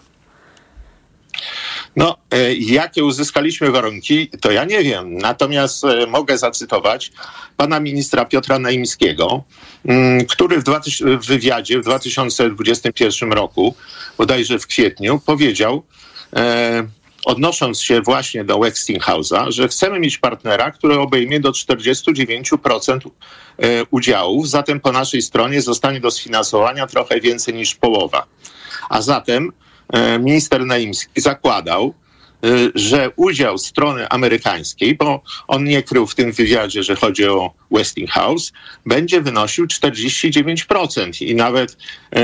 [1.97, 5.19] No, e, jakie uzyskaliśmy warunki, to ja nie wiem.
[5.19, 7.13] Natomiast e, mogę zacytować
[7.57, 9.45] pana ministra Piotra Naimskiego,
[9.85, 10.65] mm, który w,
[11.21, 13.75] w wywiadzie w 2021 roku,
[14.19, 15.83] bodajże w kwietniu, powiedział,
[16.37, 16.89] e,
[17.29, 22.99] odnosząc się właśnie do Westinghouse'a, że chcemy mieć partnera, który obejmie do 49%
[23.59, 28.27] e, udziałów, zatem po naszej stronie zostanie do sfinansowania trochę więcej niż połowa.
[28.89, 29.53] A zatem
[29.93, 31.95] e, minister Naimski zakładał,
[32.45, 37.51] e, że udział strony amerykańskiej, bo on nie krył w tym wywiadzie, że chodzi o
[37.71, 38.53] Westinghouse,
[38.87, 41.23] będzie wynosił 49%.
[41.23, 41.77] I nawet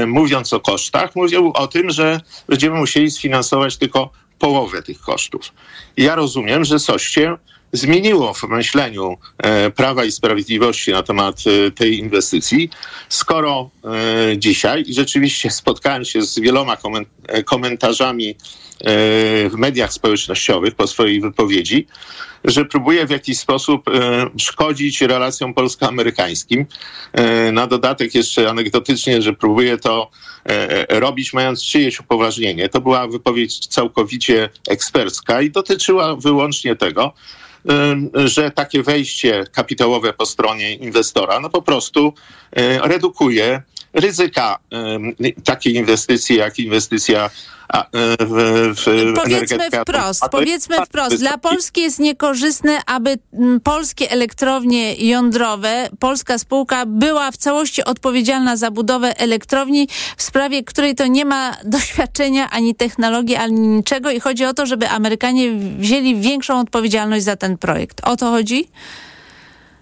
[0.06, 5.52] mówiąc o kosztach, mówił o tym, że będziemy musieli sfinansować tylko połowę tych kosztów.
[5.96, 7.36] ja rozumiem, że coś się
[7.72, 12.70] zmieniło w myśleniu e, Prawa i Sprawiedliwości na temat e, tej inwestycji,
[13.08, 16.76] skoro e, dzisiaj, i rzeczywiście spotkałem się z wieloma
[17.44, 18.36] komentarzami
[19.50, 21.86] w mediach społecznościowych po swojej wypowiedzi,
[22.44, 23.90] że próbuje w jakiś sposób
[24.38, 26.66] szkodzić relacjom polsko-amerykańskim.
[27.52, 30.10] Na dodatek jeszcze anegdotycznie, że próbuje to
[30.88, 32.68] robić mając czyjeś upoważnienie.
[32.68, 37.12] To była wypowiedź całkowicie ekspercka i dotyczyła wyłącznie tego,
[38.14, 42.14] że takie wejście kapitałowe po stronie inwestora no po prostu
[42.82, 43.62] redukuje
[43.94, 44.58] ryzyka
[45.44, 47.30] takiej inwestycji, jak inwestycja
[48.20, 51.16] w, w Powiedzmy wprost, powiedzmy wprost.
[51.16, 53.18] Dla Polski jest niekorzystne, aby
[53.62, 60.94] polskie elektrownie jądrowe, polska spółka była w całości odpowiedzialna za budowę elektrowni, w sprawie której
[60.94, 66.16] to nie ma doświadczenia ani technologii, ani niczego i chodzi o to, żeby Amerykanie wzięli
[66.20, 68.00] większą odpowiedzialność za ten projekt.
[68.04, 68.68] O to chodzi?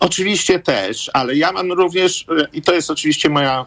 [0.03, 3.67] Oczywiście też, ale ja mam również, i to jest oczywiście moja,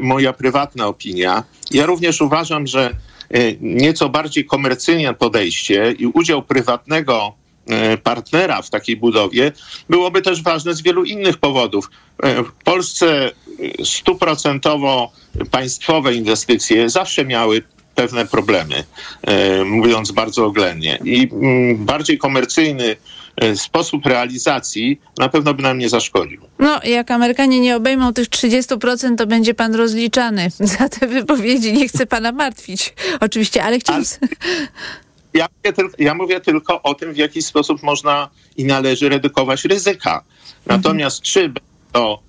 [0.00, 2.90] moja prywatna opinia, ja również uważam, że
[3.60, 7.34] nieco bardziej komercyjne podejście i udział prywatnego
[8.02, 9.52] partnera w takiej budowie
[9.90, 11.90] byłoby też ważne z wielu innych powodów.
[12.22, 13.30] W Polsce
[13.84, 15.12] stuprocentowo
[15.50, 17.62] państwowe inwestycje zawsze miały
[17.94, 18.84] pewne problemy,
[19.64, 20.98] mówiąc bardzo oględnie.
[21.04, 21.28] I
[21.74, 22.96] bardziej komercyjny
[23.54, 26.40] sposób realizacji na pewno by nam nie zaszkodził.
[26.58, 31.72] No, jak Amerykanie nie obejmą tych 30%, to będzie pan rozliczany za te wypowiedzi.
[31.72, 34.04] Nie chcę pana martwić, oczywiście, ale chciałbym...
[35.34, 39.64] Ja mówię, tylko, ja mówię tylko o tym, w jaki sposób można i należy redukować
[39.64, 40.24] ryzyka.
[40.66, 41.54] Natomiast mhm.
[41.54, 41.60] czy
[41.92, 42.22] to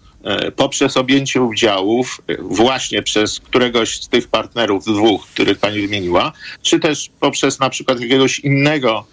[0.56, 7.10] poprzez objęcie udziałów właśnie przez któregoś z tych partnerów, dwóch, których pani wymieniła, czy też
[7.20, 9.06] poprzez na przykład jakiegoś innego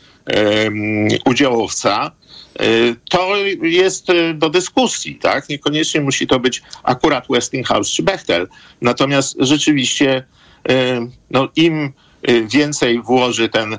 [1.24, 2.10] udziałowca,
[3.10, 5.48] to jest do dyskusji, tak?
[5.48, 8.48] Niekoniecznie musi to być akurat Westinghouse czy Bechtel.
[8.80, 10.24] Natomiast rzeczywiście
[11.30, 11.92] no, im
[12.46, 13.78] więcej włoży ten,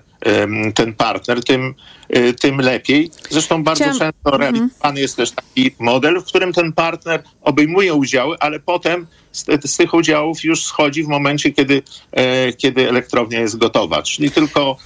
[0.76, 1.76] ten partner, tym,
[2.42, 3.12] tym lepiej.
[3.30, 4.00] Zresztą bardzo Chciałam...
[4.00, 9.46] często realizowany jest też taki model, w którym ten partner obejmuje udziały, ale potem z,
[9.66, 11.82] z tych udziałów już schodzi w momencie, kiedy,
[12.58, 14.02] kiedy elektrownia jest gotowa.
[14.02, 14.78] Czyli tylko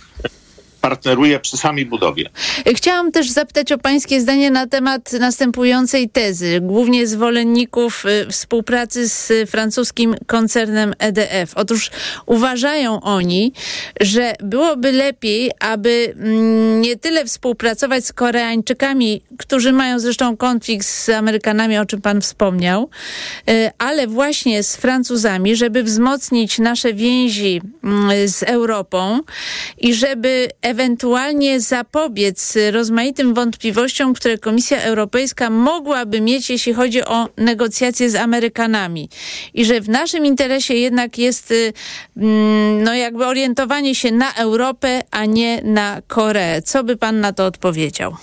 [0.89, 2.29] partneruje przy samej budowie.
[2.75, 9.49] Chciałam też zapytać o pańskie zdanie na temat następującej tezy, głównie zwolenników y, współpracy z
[9.49, 11.51] francuskim koncernem EDF.
[11.55, 11.91] Otóż
[12.25, 13.53] uważają oni,
[14.01, 21.09] że byłoby lepiej, aby mm, nie tyle współpracować z Koreańczykami, którzy mają zresztą konflikt z
[21.09, 22.89] Amerykanami, o czym pan wspomniał,
[23.49, 29.19] y, ale właśnie z Francuzami, żeby wzmocnić nasze więzi mm, z Europą
[29.77, 30.76] i żeby ewentualnie
[31.59, 39.09] zapobiec rozmaitym wątpliwościom, które Komisja Europejska mogłaby mieć, jeśli chodzi o negocjacje z Amerykanami.
[39.53, 41.73] I że w naszym interesie jednak jest y,
[42.17, 46.61] mm, no jakby orientowanie się na Europę, a nie na Koreę.
[46.61, 48.15] Co by pan na to odpowiedział?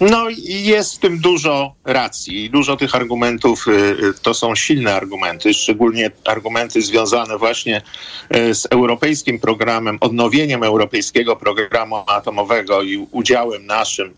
[0.00, 2.50] No jest w tym dużo racji.
[2.50, 7.82] Dużo tych argumentów y, y, to są silne argumenty, szczególnie argumenty związane właśnie
[8.36, 14.14] y, z europejskim programem, odnowieniem europejskiego programu atomowego i udziałem naszym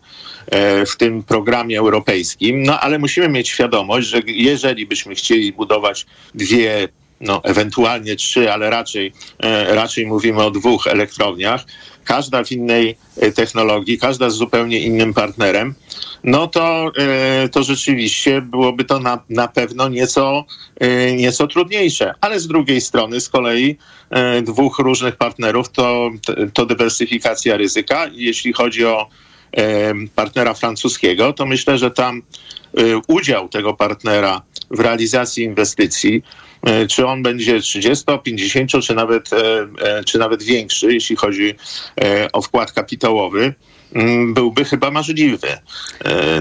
[0.87, 2.63] w tym programie europejskim.
[2.63, 6.87] No ale musimy mieć świadomość, że jeżeli byśmy chcieli budować dwie
[7.21, 9.13] no, ewentualnie trzy, ale raczej,
[9.67, 11.65] raczej mówimy o dwóch elektrowniach,
[12.09, 15.73] każda w innej e, technologii, każda z zupełnie innym partnerem,
[16.23, 20.45] no to, e, to rzeczywiście byłoby to na, na pewno nieco,
[20.79, 22.13] e, nieco trudniejsze.
[22.21, 23.77] Ale z drugiej strony z kolei
[24.43, 26.09] dwóch różnych partnerów to,
[26.53, 28.07] to dywersyfikacja ryzyka.
[28.13, 29.07] Jeśli chodzi o
[30.15, 32.21] partnera francuskiego, to myślę, że tam
[33.07, 34.41] udział tego partnera
[34.71, 36.23] w realizacji inwestycji
[36.89, 39.37] czy on będzie 30, 50 czy nawet, e,
[39.81, 41.55] e, czy nawet większy, jeśli chodzi
[42.33, 43.53] o wkład kapitałowy,
[43.93, 45.47] mm, byłby chyba możliwy.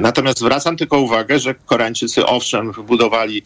[0.01, 3.43] Natomiast zwracam tylko uwagę, że Koreańczycy owszem wybudowali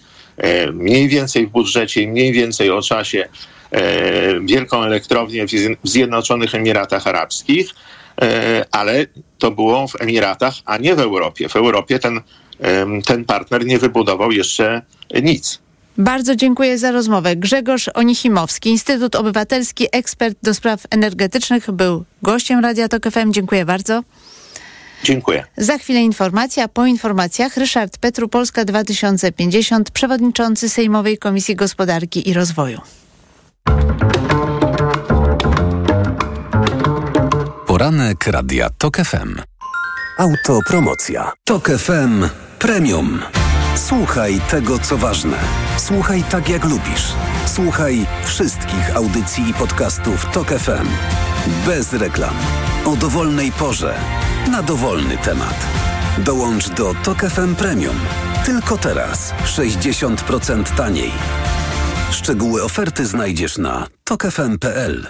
[0.72, 3.28] mniej więcej w budżecie i mniej więcej o czasie
[4.44, 5.46] wielką elektrownię
[5.85, 7.70] w Zjednoczonych Emiratach Arabskich,
[8.70, 9.06] ale
[9.38, 11.48] to było w Emiratach, a nie w Europie.
[11.48, 12.20] W Europie ten,
[13.06, 14.82] ten partner nie wybudował jeszcze
[15.22, 15.62] nic.
[15.98, 17.37] Bardzo dziękuję za rozmowę.
[17.37, 23.33] Grzegorz Onichimowski, Instytut Obywatelski, ekspert do spraw energetycznych, był gościem Radia Tok FM.
[23.33, 24.02] Dziękuję bardzo.
[25.05, 25.44] Dziękuję.
[25.57, 26.68] Za chwilę informacja.
[26.68, 32.81] Po informacjach Ryszard Petru, Polska 2050, przewodniczący Sejmowej Komisji Gospodarki i Rozwoju.
[37.66, 39.40] Poranek Radia TOK FM.
[40.18, 41.33] Autopromocja.
[41.44, 42.24] TOK FM
[42.59, 43.22] Premium.
[43.74, 45.37] Słuchaj tego, co ważne.
[45.76, 47.12] Słuchaj tak, jak lubisz.
[47.46, 50.88] Słuchaj wszystkich audycji i podcastów TOK FM.
[51.66, 52.35] Bez reklam.
[52.85, 53.94] O dowolnej porze.
[54.50, 55.66] Na dowolny temat.
[56.18, 57.96] Dołącz do TOK FM Premium.
[58.46, 59.35] Tylko teraz.
[59.44, 61.12] 60% taniej.
[62.10, 65.06] Szczegóły oferty znajdziesz na tokefm.pl.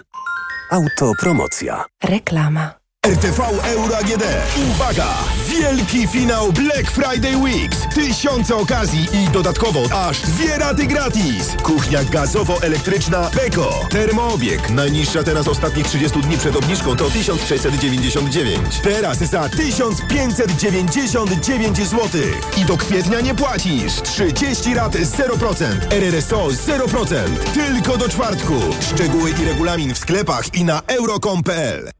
[0.70, 1.84] Autopromocja.
[2.04, 2.81] Reklama.
[3.06, 4.22] RTV Euro AGD.
[4.70, 5.06] Uwaga!
[5.48, 7.78] Wielki finał Black Friday Weeks.
[7.94, 11.56] Tysiące okazji i dodatkowo aż dwie raty gratis.
[11.62, 13.86] Kuchnia gazowo-elektryczna Beko.
[13.90, 14.70] Termoobieg.
[14.70, 18.80] Najniższa teraz ostatnich 30 dni przed obniżką to 1699.
[18.82, 22.08] Teraz za 1599 zł.
[22.56, 24.02] I do kwietnia nie płacisz.
[24.02, 25.64] 30 rat 0%.
[25.90, 27.14] RRSO 0%.
[27.54, 28.54] Tylko do czwartku.
[28.80, 31.90] Szczegóły i regulamin w sklepach i na euro.com.pl.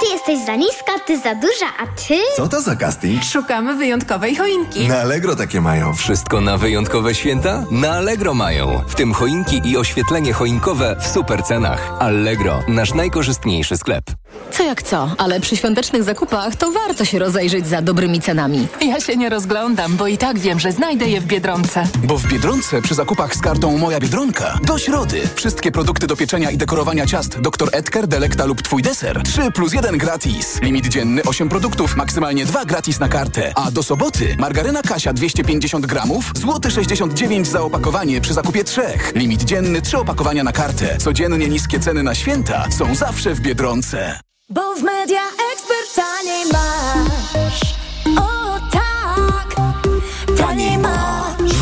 [0.00, 2.14] Ty jesteś za niska, ty za duża, a ty?
[2.36, 3.24] Co to za casting?
[3.24, 4.88] Szukamy wyjątkowej choinki.
[4.88, 5.94] Na Allegro takie mają.
[5.94, 7.64] Wszystko na wyjątkowe święta?
[7.70, 8.82] Na Allegro mają.
[8.88, 11.92] W tym choinki i oświetlenie choinkowe w super cenach.
[11.98, 14.04] Allegro, nasz najkorzystniejszy sklep.
[14.50, 18.66] Co jak co, ale przy świątecznych zakupach to warto się rozejrzeć za dobrymi cenami.
[18.80, 21.84] Ja się nie rozglądam, bo i tak wiem, że znajdę je w Biedronce.
[22.04, 26.50] Bo w Biedronce przy zakupach z kartą Moja Biedronka do środy wszystkie produkty do pieczenia
[26.50, 27.68] i dekorowania ciast Dr.
[27.72, 30.62] Edgar, Delekta lub Twój deser 3 plus 1 gratis.
[30.62, 33.52] Limit dzienny 8 produktów, maksymalnie 2 gratis na kartę.
[33.54, 38.82] A do soboty margaryna Kasia 250 gramów, złoty 69 za opakowanie przy zakupie 3.
[39.14, 40.98] Limit dzienny 3 opakowania na kartę.
[40.98, 44.20] Codziennie niskie ceny na święta są zawsze w Biedronce.
[44.50, 47.69] Bo w Media Expert taniej masz.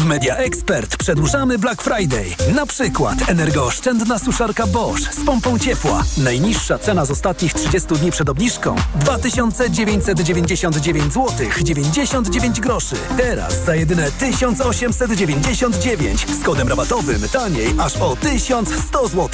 [0.08, 2.24] Media Expert przedłużamy Black Friday.
[2.54, 6.04] Na przykład energooszczędna suszarka Bosch z pompą ciepła.
[6.18, 11.28] Najniższa cena z ostatnich 30 dni przed obniżką 2999 zł
[11.62, 12.96] 99 groszy.
[13.16, 19.28] Teraz za jedyne 1899 z kodem rabatowym taniej aż o 1100 zł.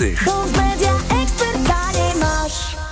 [0.57, 2.84] Media Expert taniej masz.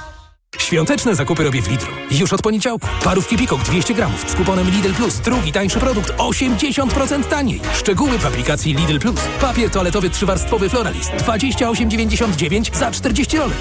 [0.72, 1.88] Świąteczne zakupy robię w Lidlu.
[2.10, 2.88] Już od poniedziałku.
[3.04, 5.18] Parówki Pikok 200 gramów z kuponem Lidl Plus.
[5.18, 7.60] Drugi tańszy produkt 80% taniej.
[7.74, 9.20] Szczegóły w aplikacji Lidl Plus.
[9.40, 13.58] Papier toaletowy trzywarstwowy Floralist 28,99 za 40 rolek.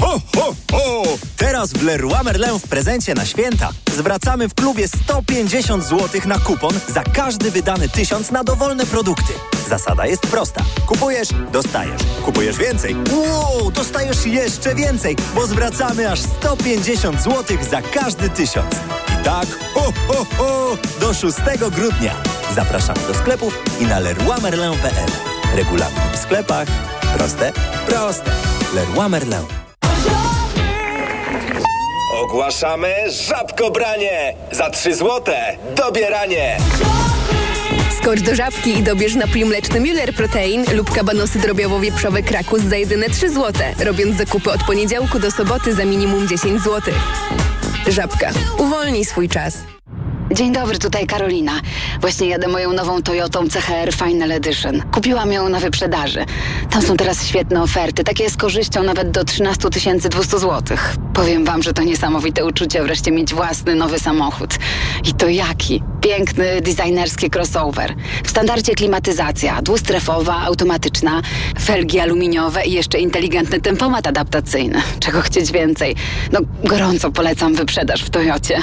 [0.00, 1.02] Ho, ho, ho!
[1.36, 6.72] Teraz w Leroy Merlin w prezencie na święta zwracamy w klubie 150 zł na kupon
[6.88, 9.32] za każdy wydany tysiąc na dowolne produkty.
[9.68, 10.64] Zasada jest prosta.
[10.86, 12.02] Kupujesz, dostajesz.
[12.24, 12.96] Kupujesz więcej.
[13.12, 18.74] Wow, dostajesz jeszcze więcej, bo zwracamy aż 150 zł za każdy tysiąc.
[19.20, 21.36] I tak, ho, ho, ho, do 6
[21.70, 22.14] grudnia.
[22.54, 25.10] Zapraszamy do sklepów i na leroymerlin.pl.
[25.56, 26.68] Regulamin w sklepach.
[27.16, 27.52] Proste?
[27.86, 28.30] Proste.
[28.74, 29.67] Leroy Merlin.
[32.28, 32.94] Ogłaszamy
[33.28, 34.34] żabkobranie!
[34.52, 36.56] Za 3 złote dobieranie!
[38.02, 43.10] Skocz do żabki i dobierz napój mleczny Müller Protein lub kabanosy drobiowo-wieprzowe Krakus za jedyne
[43.10, 46.94] 3 złote, robiąc zakupy od poniedziałku do soboty za minimum 10 zł.
[47.86, 48.30] Żabka.
[48.58, 49.77] Uwolnij swój czas.
[50.32, 51.52] Dzień dobry, tutaj Karolina.
[52.00, 54.82] Właśnie jadę moją nową Toyotą CHR Final Edition.
[54.92, 56.24] Kupiłam ją na wyprzedaży.
[56.70, 59.68] Tam są teraz świetne oferty, takie z korzyścią nawet do 13
[60.10, 60.76] 200 zł.
[61.14, 64.54] Powiem wam, że to niesamowite uczucie wreszcie mieć własny nowy samochód.
[65.04, 65.82] I to jaki?
[66.00, 67.94] Piękny, designerski crossover.
[68.24, 71.22] W standardzie klimatyzacja, dwustrefowa, automatyczna,
[71.60, 74.82] felgi aluminiowe i jeszcze inteligentny tempomat adaptacyjny.
[75.00, 75.96] Czego chcieć więcej?
[76.32, 78.62] No, gorąco polecam wyprzedaż w Toyocie.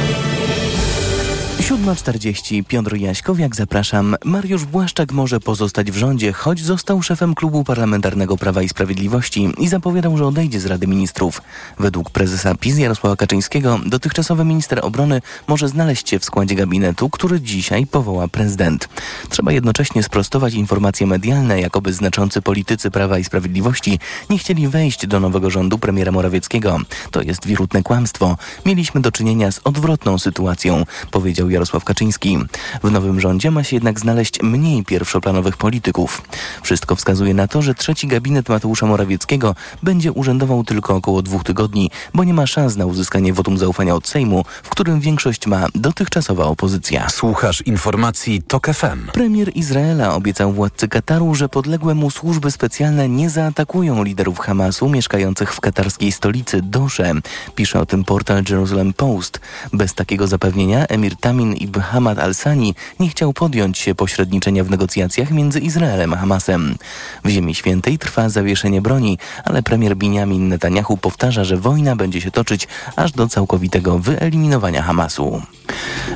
[1.61, 2.63] 7.40.
[2.63, 4.15] Piotr Jaśkowiak, zapraszam.
[4.25, 9.67] Mariusz Błaszczak może pozostać w rządzie, choć został szefem klubu parlamentarnego Prawa i Sprawiedliwości i
[9.67, 11.41] zapowiadał, że odejdzie z Rady Ministrów.
[11.79, 17.41] Według prezesa PiS Jarosława Kaczyńskiego dotychczasowy minister obrony może znaleźć się w składzie gabinetu, który
[17.41, 18.89] dzisiaj powoła prezydent.
[19.29, 23.99] Trzeba jednocześnie sprostować informacje medialne, jakoby znaczący politycy Prawa i Sprawiedliwości
[24.29, 26.77] nie chcieli wejść do nowego rządu premiera Morawieckiego.
[27.11, 28.37] To jest wirutne kłamstwo.
[28.65, 32.37] Mieliśmy do czynienia z odwrotną sytuacją, powiedział Jarosław Kaczyński.
[32.83, 36.21] W nowym rządzie ma się jednak znaleźć mniej pierwszoplanowych polityków.
[36.61, 41.91] Wszystko wskazuje na to, że trzeci gabinet Mateusza Morawieckiego będzie urzędował tylko około dwóch tygodni,
[42.13, 46.45] bo nie ma szans na uzyskanie wotum zaufania od Sejmu, w którym większość ma dotychczasowa
[46.45, 47.09] opozycja.
[47.09, 49.07] Słuchasz informacji TOK FM.
[49.13, 55.53] Premier Izraela obiecał władcy Kataru, że podległe mu służby specjalne nie zaatakują liderów Hamasu mieszkających
[55.53, 57.13] w katarskiej stolicy Dosze.
[57.55, 59.39] Pisze o tym portal Jerusalem Post.
[59.73, 64.69] Bez takiego zapewnienia emir Tamim Benjamin ibn Hamad al-Sani nie chciał podjąć się pośredniczenia w
[64.69, 66.75] negocjacjach między Izraelem a Hamasem.
[67.23, 72.31] W Ziemi Świętej trwa zawieszenie broni, ale premier Benjamin Netanyahu powtarza, że wojna będzie się
[72.31, 75.41] toczyć aż do całkowitego wyeliminowania Hamasu.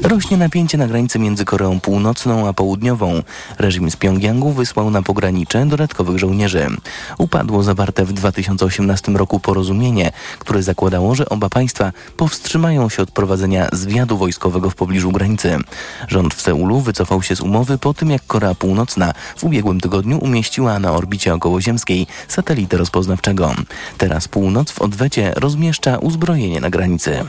[0.03, 3.23] Rośnie napięcie na granicy między Koreą Północną a Południową.
[3.59, 6.67] Reżim z Pjongjangu wysłał na pogranicze dodatkowych żołnierzy.
[7.17, 13.67] Upadło zawarte w 2018 roku porozumienie, które zakładało, że oba państwa powstrzymają się od prowadzenia
[13.73, 15.57] zwiadu wojskowego w pobliżu granicy.
[16.07, 20.17] Rząd w Seulu wycofał się z umowy po tym, jak Korea Północna w ubiegłym tygodniu
[20.17, 23.53] umieściła na orbicie okołoziemskiej satelitę rozpoznawczego.
[23.97, 27.25] Teraz północ w odwecie rozmieszcza uzbrojenie na granicy.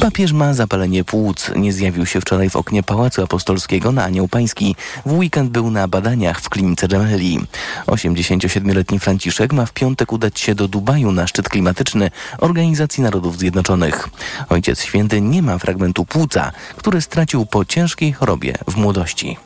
[0.00, 1.50] Papież ma zapalenie płuc.
[1.56, 4.76] Nie zjawił się wczoraj w oknie Pałacu Apostolskiego na Anioł Pański.
[5.06, 7.38] W weekend był na badaniach w klinice Gemelli.
[7.86, 14.08] 87-letni Franciszek ma w piątek udać się do Dubaju na szczyt klimatyczny Organizacji Narodów Zjednoczonych.
[14.48, 19.36] Ojciec Święty nie ma fragmentu płuca, który stracił po ciężkiej chorobie w młodości.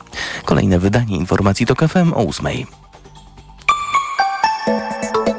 [0.45, 2.47] Kolejne wydanie informacji to KFM o 8.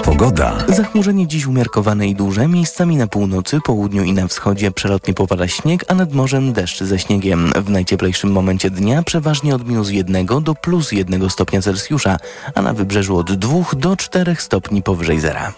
[0.04, 0.64] Pogoda.
[0.68, 5.84] Zachmurzenie dziś umiarkowane i duże, miejscami na północy, południu i na wschodzie przelotnie popada śnieg,
[5.88, 7.52] a nad morzem deszcz ze śniegiem.
[7.56, 12.16] W najcieplejszym momencie dnia przeważnie od minus 1 do plus 1 stopnia Celsjusza,
[12.54, 15.52] a na wybrzeżu od 2 do 4 stopni powyżej zera.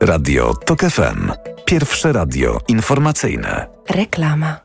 [0.00, 1.32] Radio TOK FM.
[1.64, 3.66] Pierwsze radio informacyjne.
[3.90, 4.60] Reklama.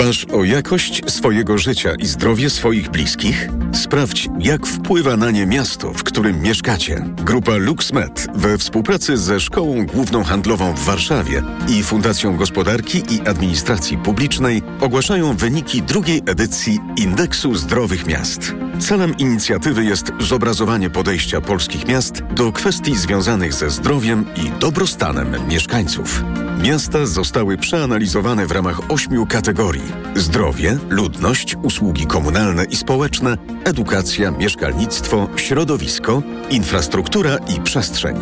[0.00, 3.48] Dbasz o jakość swojego życia i zdrowie swoich bliskich?
[3.72, 7.04] Sprawdź, jak wpływa na nie miasto, w którym mieszkacie.
[7.16, 13.98] Grupa LuxMed we współpracy ze Szkołą Główną Handlową w Warszawie i Fundacją Gospodarki i Administracji
[13.98, 18.54] Publicznej ogłaszają wyniki drugiej edycji Indeksu Zdrowych Miast.
[18.78, 26.24] Celem inicjatywy jest zobrazowanie podejścia polskich miast do kwestii związanych ze zdrowiem i dobrostanem mieszkańców.
[26.62, 35.28] Miasta zostały przeanalizowane w ramach ośmiu kategorii: zdrowie, ludność, usługi komunalne i społeczne, edukacja, mieszkalnictwo,
[35.36, 38.16] środowisko, infrastruktura i przestrzeń.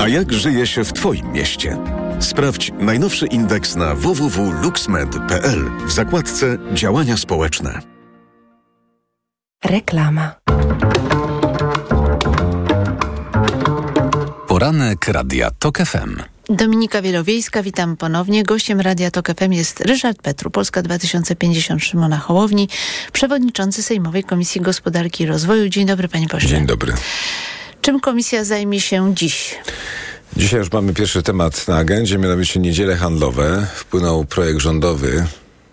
[0.00, 1.78] A jak żyje się w Twoim mieście?
[2.20, 7.80] Sprawdź najnowszy indeks na www.luxmed.pl w zakładce Działania społeczne.
[9.64, 10.34] Reklama.
[14.48, 16.33] Poranek Radia TOK FM.
[16.48, 18.42] Dominika Wielowiejska, witam ponownie.
[18.42, 22.68] Gościem Radia Tok FM jest Ryszard Petru, Polska 2050 Szymona Hołowni,
[23.12, 25.68] przewodniczący Sejmowej Komisji Gospodarki i Rozwoju.
[25.68, 26.48] Dzień dobry, panie pośle.
[26.48, 26.92] Dzień dobry.
[27.80, 29.54] Czym komisja zajmie się dziś?
[30.36, 33.66] Dzisiaj już mamy pierwszy temat na agendzie, mianowicie niedziele handlowe.
[33.74, 35.26] Wpłynął projekt rządowy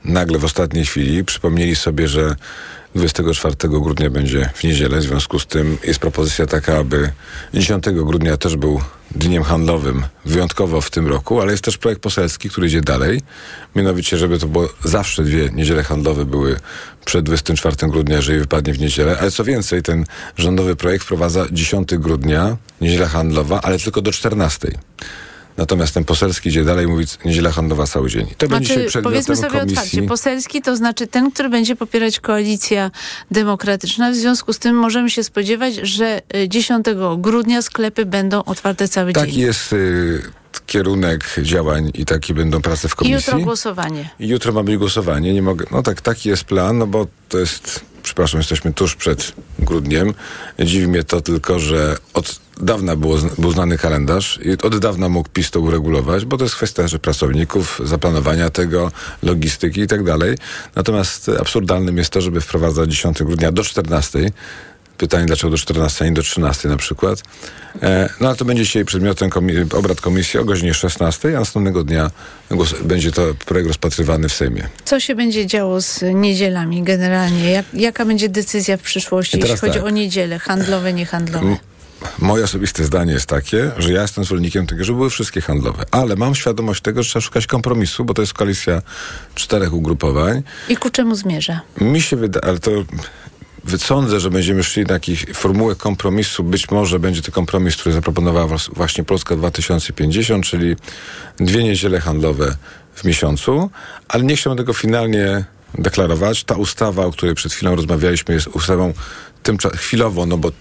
[0.05, 1.23] nagle w ostatniej chwili.
[1.23, 2.35] Przypomnieli sobie, że
[2.95, 4.99] 24 grudnia będzie w niedzielę.
[4.99, 7.11] W związku z tym jest propozycja taka, aby
[7.53, 8.81] 10 grudnia też był
[9.15, 13.21] dniem handlowym, wyjątkowo w tym roku, ale jest też projekt poselski, który idzie dalej.
[13.75, 16.59] Mianowicie, żeby to było zawsze dwie niedziele handlowe były
[17.05, 19.17] przed 24 grudnia, jeżeli wypadnie w niedzielę.
[19.21, 20.05] Ale co więcej, ten
[20.37, 24.67] rządowy projekt wprowadza 10 grudnia, niedziela handlowa, ale tylko do 14.
[25.61, 28.27] Natomiast ten poselski idzie dalej, mówiąc niedziela handlowa cały dzień.
[28.37, 29.77] To będzie Znaczy, powiedzmy przedmiotem sobie komisji.
[29.77, 32.91] otwarcie, poselski to znaczy ten, który będzie popierać koalicja
[33.31, 34.11] demokratyczna.
[34.11, 36.85] W związku z tym możemy się spodziewać, że y, 10
[37.17, 39.41] grudnia sklepy będą otwarte cały Taki dzień.
[39.41, 40.21] jest y,
[40.65, 43.15] kierunek działań i takie będą prace w I komisji.
[43.15, 44.09] jutro głosowanie.
[44.19, 45.33] I jutro ma być głosowanie.
[45.33, 45.65] Nie mogę.
[45.71, 47.81] No tak, taki jest plan, no bo to jest.
[48.03, 50.13] Przepraszam, jesteśmy tuż przed grudniem.
[50.59, 55.29] Dziwi mnie to tylko, że od dawna było, był znany kalendarz i od dawna mógł
[55.29, 58.91] PiS to uregulować, bo to jest kwestia że pracowników, zaplanowania tego,
[59.23, 60.37] logistyki i tak dalej.
[60.75, 64.31] Natomiast absurdalnym jest to, żeby wprowadzać 10 grudnia do 14.
[64.97, 67.23] Pytanie, dlaczego do 14, a nie do 13 na przykład.
[67.81, 71.83] E, no ale to będzie dzisiaj przedmiotem komi- obrad komisji o godzinie 16, a następnego
[71.83, 72.11] dnia
[72.51, 74.67] głos- będzie to projekt rozpatrywany w Sejmie.
[74.85, 77.51] Co się będzie działo z niedzielami generalnie?
[77.51, 79.83] Jak, jaka będzie decyzja w przyszłości, jeśli chodzi tak.
[79.83, 81.57] o niedziele, handlowe, niehandlowe?
[82.19, 86.15] Moje osobiste zdanie jest takie, że ja jestem zwolennikiem tego, że były wszystkie handlowe, ale
[86.15, 88.81] mam świadomość tego, że trzeba szukać kompromisu, bo to jest koalicja
[89.35, 90.43] czterech ugrupowań.
[90.69, 91.61] I ku czemu zmierza?
[91.81, 92.71] Mi się wydaje, ale to
[93.77, 96.43] sądzę, że będziemy szli na jakąś formułę kompromisu.
[96.43, 100.75] Być może będzie to kompromis, który zaproponowała właśnie Polska 2050, czyli
[101.39, 102.55] dwie niedziele handlowe
[102.95, 103.69] w miesiącu,
[104.07, 105.45] ale nie chciałbym tego finalnie
[105.77, 106.43] deklarować.
[106.43, 108.93] Ta ustawa, o której przed chwilą rozmawialiśmy, jest ustawą
[109.43, 110.51] tymcza- chwilową, no bo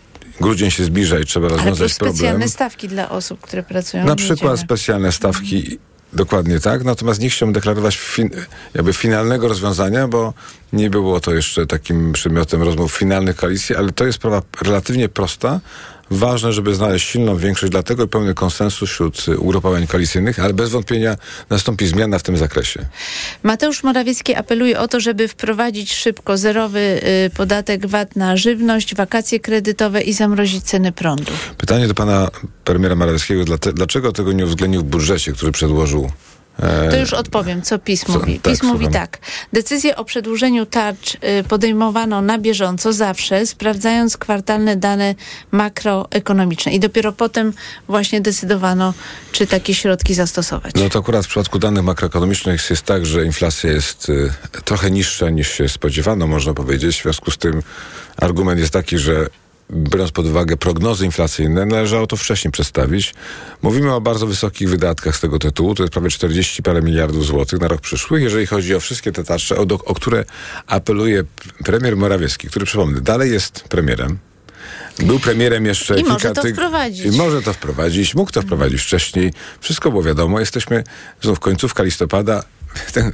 [0.41, 2.17] grudzień się zbliża i trzeba rozwiązać problem.
[2.17, 4.57] specjalne stawki dla osób, które pracują Na przykład niedzielę.
[4.59, 5.79] specjalne stawki,
[6.13, 6.85] dokładnie tak.
[6.85, 8.31] Natomiast nie chciałbym deklarować fin,
[8.75, 10.35] jakby finalnego rozwiązania, bo
[10.73, 15.61] nie było to jeszcze takim przedmiotem rozmów finalnych koalicji, ale to jest sprawa relatywnie prosta,
[16.11, 21.17] ważne, żeby znaleźć silną większość, dlatego pełny konsensus wśród ugrupowań koalicyjnych, ale bez wątpienia
[21.51, 22.87] nastąpi zmiana w tym zakresie.
[23.43, 29.41] Mateusz Morawiecki apeluje o to, żeby wprowadzić szybko zerowy y, podatek VAT na żywność, wakacje
[29.41, 31.33] kredytowe i zamrozić ceny prądu.
[31.59, 32.31] Pytanie do pana
[32.65, 33.45] premiera Morawieckiego,
[33.75, 36.11] dlaczego tego nie uwzględnił w budżecie, który przedłożył
[36.91, 38.13] To już odpowiem, co PiS Co?
[38.13, 38.41] mówi.
[38.41, 38.93] Tak, PiS mówi słucham.
[38.93, 39.19] tak.
[39.53, 45.15] Decyzję o przedłużeniu tarcz y, podejmowano na bieżąco zawsze, sprawdzając kwartalne dane
[45.51, 46.73] makroekonomiczne.
[46.73, 47.53] I dopiero potem
[47.89, 48.95] właśnie decydowano,
[49.33, 50.75] czy takie środki zastosować.
[50.75, 54.33] No to akurat w przypadku danych makroekonomicznych jest tak, że inflacja jest y,
[54.65, 56.99] trochę niższa niż się spodziewano, można powiedzieć.
[56.99, 57.63] W związku z tym
[58.17, 59.27] argument jest taki, że
[59.73, 63.15] biorąc pod uwagę prognozy inflacyjne, należało to wcześniej przedstawić.
[63.63, 67.61] Mówimy o bardzo wysokich wydatkach z tego tytułu, to jest prawie 40 parę miliardów złotych
[67.61, 70.25] na rok przyszły, jeżeli chodzi o wszystkie te tarcze, o, o które
[70.67, 71.25] apeluje
[71.65, 74.19] premier Morawiecki, który przypomnę, dalej jest premierem.
[74.99, 77.07] Był premierem jeszcze I kilka może to tyg- wprowadzić.
[77.07, 79.33] I może to wprowadzić, mógł to wprowadzić wcześniej.
[79.61, 80.41] Wszystko było wiadomo.
[80.41, 80.85] Jesteśmy
[81.23, 82.43] znów końcówka listopada.
[82.95, 83.13] Ten,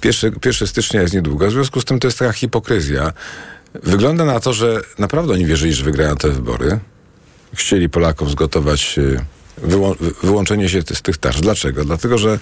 [0.00, 1.48] pierwszy, 1 stycznia jest niedługo.
[1.48, 3.12] W związku z tym to jest taka hipokryzja.
[3.74, 6.78] Wygląda na to, że naprawdę oni wierzyli, że wygrają te wybory.
[7.54, 9.20] Chcieli Polakom zgotować y,
[9.68, 11.40] wyłą- wy- wyłączenie się z tych tarcz.
[11.40, 11.84] Dlaczego?
[11.84, 12.38] Dlatego, że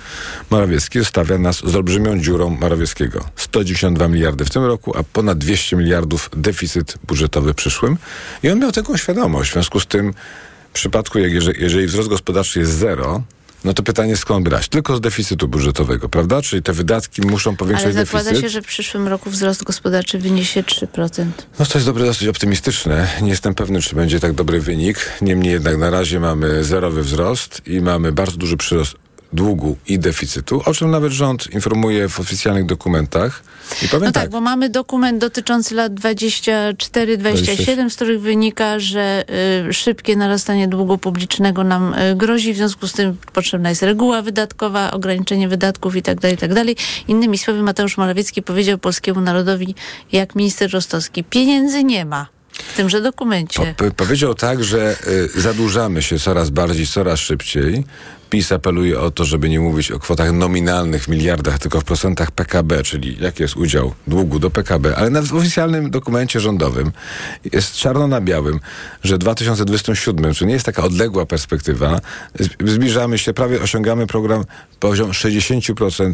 [0.51, 3.25] Morawiecki zostawia nas z olbrzymią dziurą Morawieckiego.
[3.37, 7.97] 192 miliardy w tym roku, a ponad 200 miliardów deficyt budżetowy przyszłym.
[8.43, 9.51] I on miał taką świadomość.
[9.51, 10.15] W związku z tym
[10.71, 11.19] w przypadku,
[11.59, 13.23] jeżeli wzrost gospodarczy jest zero,
[13.65, 14.69] no to pytanie skąd brać?
[14.69, 16.43] Tylko z deficytu budżetowego, prawda?
[16.43, 18.43] Czyli te wydatki muszą powiększać Ale zakłada deficyt.
[18.43, 21.27] się, że w przyszłym roku wzrost gospodarczy wyniesie 3%.
[21.59, 23.09] No to jest dobre, dosyć optymistyczne.
[23.23, 24.99] Nie jestem pewny, czy będzie tak dobry wynik.
[25.23, 28.95] Niemniej jednak na razie mamy zerowy wzrost i mamy bardzo duży przyrost
[29.33, 33.43] długu i deficytu, o czym nawet rząd informuje w oficjalnych dokumentach.
[33.83, 39.25] I powiem No tak, tak, bo mamy dokument dotyczący lat 24-27, z których wynika, że
[39.69, 44.23] y, szybkie narastanie długu publicznego nam y, grozi, w związku z tym potrzebna jest reguła
[44.23, 46.65] wydatkowa, ograniczenie wydatków itd., itd.
[47.09, 49.75] Innymi słowy, Mateusz Morawiecki powiedział polskiemu narodowi,
[50.13, 53.75] jak minister Rostowski, pieniędzy nie ma w tymże dokumencie.
[53.77, 54.97] Po, powiedział tak, że
[55.37, 57.85] y, zadłużamy się coraz bardziej, coraz szybciej.
[58.31, 62.31] PiS apeluje o to, żeby nie mówić o kwotach nominalnych w miliardach, tylko w procentach
[62.31, 64.97] PKB, czyli jaki jest udział długu do PKB.
[64.97, 66.93] Ale na w oficjalnym dokumencie rządowym
[67.53, 68.61] jest czarno na białym,
[69.03, 72.01] że w 2027, czy nie jest taka odległa perspektywa,
[72.65, 74.45] zbliżamy się, prawie osiągamy program
[74.81, 76.13] poziom 60%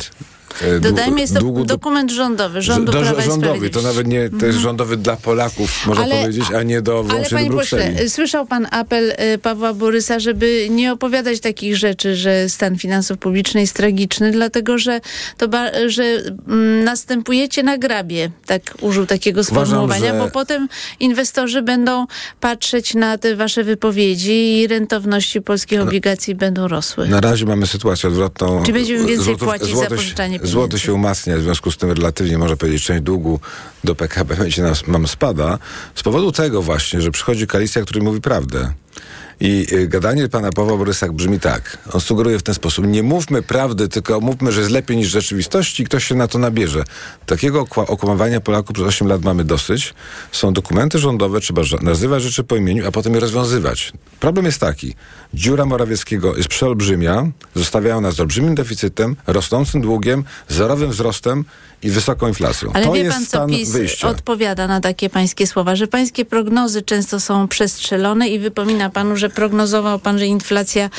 [0.63, 4.35] e, Dodajmy, jest to długu dokument rządowy, rządu do, Prawa rządowy, to nawet nie, to
[4.35, 4.63] jest Mhm.
[4.63, 7.93] rządowy dla Polaków, można Ale- powiedzieć, a nie do Ale wyłącznie panie do Brukseli.
[7.93, 13.19] pośle, słyszał pan apel y, Pawła Borysa, żeby nie opowiadać takich rzeczy, że stan finansów
[13.19, 15.01] publicznych jest tragiczny, dlatego że,
[15.39, 15.47] to
[15.87, 16.03] że
[16.49, 20.69] mm, następujecie na grabie, tak użył takiego sformułowania, że- bo potem
[21.01, 22.07] inwestorzy będą
[22.41, 27.09] patrzeć na te wasze wypowiedzi i rentowności polskich obligacji będą rosły.
[27.09, 28.63] Na razie mamy sytuację odwrotną.
[28.63, 30.53] Czy będziemy więcej Złotów- płacić za pożyczanie pieniędzy?
[30.53, 33.41] Złoty się umacnia, w związku z tym relatywnie można powiedzieć, część długu
[33.85, 35.59] do PKB będzie nas, nam spada.
[35.95, 38.73] Z powodu tego właśnie, że przychodzi koalicja, która mówi prawdę.
[39.41, 41.79] I y, gadanie pana Pawła Borysa brzmi tak.
[41.93, 42.87] On sugeruje w ten sposób.
[42.87, 46.39] Nie mówmy prawdy, tylko mówmy, że jest lepiej niż rzeczywistości i ktoś się na to
[46.39, 46.85] nabierze.
[47.27, 49.95] Takiego okła- okłamywania Polaków przez 8 lat mamy dosyć.
[50.33, 53.93] Są dokumenty rządowe, trzeba nazywać rzeczy po imieniu, a potem je rozwiązywać.
[54.21, 54.95] Problem jest taki.
[55.35, 61.45] Dziura Morawieckiego jest przeolbrzymia, zostawiają nas z olbrzymim deficytem, rosnącym długiem, zerowym wzrostem
[61.83, 62.71] i wysoką inflacją.
[62.75, 64.09] Ale to wie pan, co PiS wyjścia.
[64.09, 69.31] odpowiada na takie pańskie słowa, że pańskie prognozy często są przestrzelone i wypomina panu, że
[69.35, 70.91] prognozował pan, że inflacja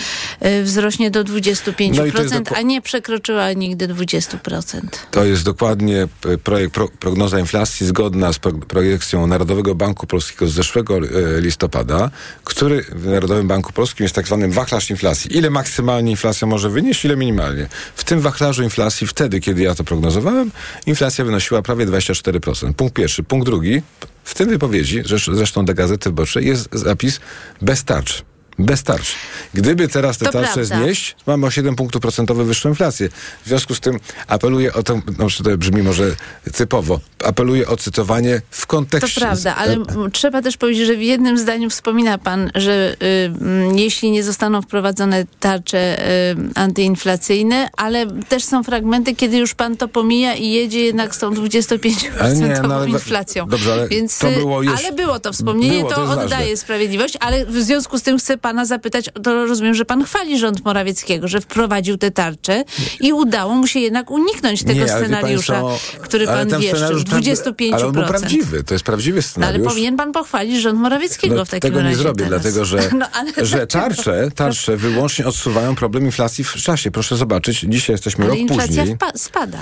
[0.46, 4.80] y, wzrośnie do 25%, No a nie przekroczyła nigdy 20%.
[5.12, 10.48] To jest dokładnie p- projekt, pro, prognoza inflacji zgodna z pro, projekcją Narodowego Banku Polskiego
[10.48, 11.02] z zeszłego e,
[11.42, 12.10] listopada,
[12.44, 15.38] który w Narodowym Banku Polskim jest tak zwany wachlarz inflacji.
[15.38, 17.68] Ile maksymalnie inflacja może wynieść, ile minimalnie.
[17.96, 20.52] W tym wachlarzu inflacji, wtedy, kiedy ja to prognozowałem,
[20.86, 22.74] inflacja wynosiła prawie 24%.
[22.74, 23.24] Punkt pierwszy.
[23.24, 23.82] Punkt drugi.
[24.26, 27.20] W tym wypowiedzi, zresz- zresztą do Gazety Wyborczej, jest zapis
[27.62, 28.24] bez tarcz.
[28.60, 29.16] Bez tarcz.
[29.54, 30.78] Gdyby teraz te To tarcze prawda.
[30.84, 33.10] znieść, mamy o 7 punktów procentowych wyższą inflację.
[33.46, 36.16] W związku z tym apeluję o to, no, to brzmi może
[36.54, 39.22] typowo, apeluję o cytowanie w To kontekście.
[39.22, 39.78] prawda, ale
[40.12, 45.26] trzeba też powiedzieć, że w jednym zdaniu wspomina pan, że y, jeśli nie zostaną wprowadzone
[45.40, 51.16] tarcze y, antyinflacyjne, ale też są fragmenty, kiedy już pan to pomija i jedzie jednak
[51.16, 53.48] z tą 25% Ale nie, no inflacją.
[53.48, 56.30] dobrze, ale Więc, to y, było już- ale było to wspomnienie, było, to to, oddaje
[56.30, 56.58] ważne.
[56.58, 60.66] sprawiedliwość, ale w związku z tym chcę pana zapytać, to rozumiem, że pan chwali rząd
[60.66, 62.64] Morawieckiego, że wprowadził tę tarczę
[63.00, 66.70] i udało mu się jednak uniknąć tego Nie, scenariusza, państwo, który pan wieszczył.
[66.78, 67.74] scenariusz prawdy- 25%.
[67.74, 69.68] Ale on był prawdziwy, to jest prawdziwy No, ale scenariusz.
[69.68, 72.42] powinien pan pochwalić rząd Morawieckiego No, w takim tego razie nie zrobię, teraz.
[72.42, 73.06] dlatego że, No,
[73.46, 76.92] że tarcze, tarcze wyłącznie odsuwają problem inflacji w czasie.
[76.92, 78.98] Proszę zobaczyć, dzisiaj jesteśmy Ale rok inflacja później.
[78.98, 79.58] wpa- spada.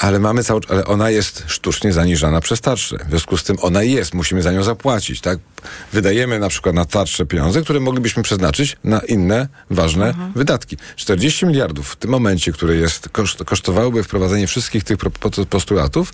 [0.00, 2.96] Ale mamy cały, ale ona jest sztucznie zaniżana przez tarczę.
[3.06, 5.38] W związku z tym ona jest, musimy za nią zapłacić, tak?
[5.92, 10.32] Wydajemy na przykład na tarczę pieniądze, które moglibyśmy przeznaczyć na inne ważne Mhm.
[10.32, 10.76] wydatki.
[10.96, 14.98] 40 miliardów w tym momencie, które jest, koszt, kosztowałoby wprowadzenie wszystkich tych
[15.50, 16.12] postulatów,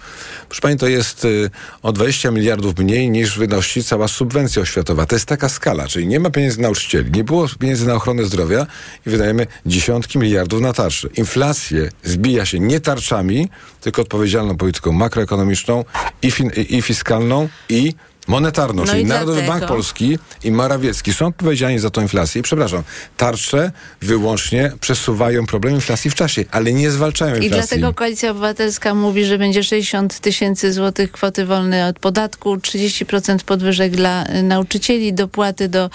[0.48, 1.50] proszę pani, to jest y,
[1.82, 5.06] o 20 miliardów mniej niż wynosi cała subwencja oświatowa.
[5.06, 8.24] To jest taka skala, czyli nie ma pieniędzy na nauczycieli, nie było pieniędzy na ochronę
[8.24, 8.66] zdrowia
[9.06, 11.08] i wydajemy dziesiątki miliardów na tarcze.
[11.14, 13.48] Inflację zbija się nie tarczami,
[13.80, 15.84] tylko odpowiedzialną polityką makroekonomiczną
[16.22, 17.94] i, fin- i, fiskalną i
[18.28, 22.38] monetarną, No czyli i Narodowy dlatego- Bank Polski i Morawiecki są odpowiedzialni za tą inflację.
[22.40, 22.82] I przepraszam,
[23.16, 27.68] tarcze wyłącznie przesuwają problem inflacji w czasie, ale nie zwalczają I inflacji.
[27.68, 33.96] dlatego Koalicja Obywatelska mówi, że będzie 60 tysięcy złotych kwoty wolnej od podatku, 30% podwyżek
[33.96, 35.90] dla nauczycieli, dopłaty do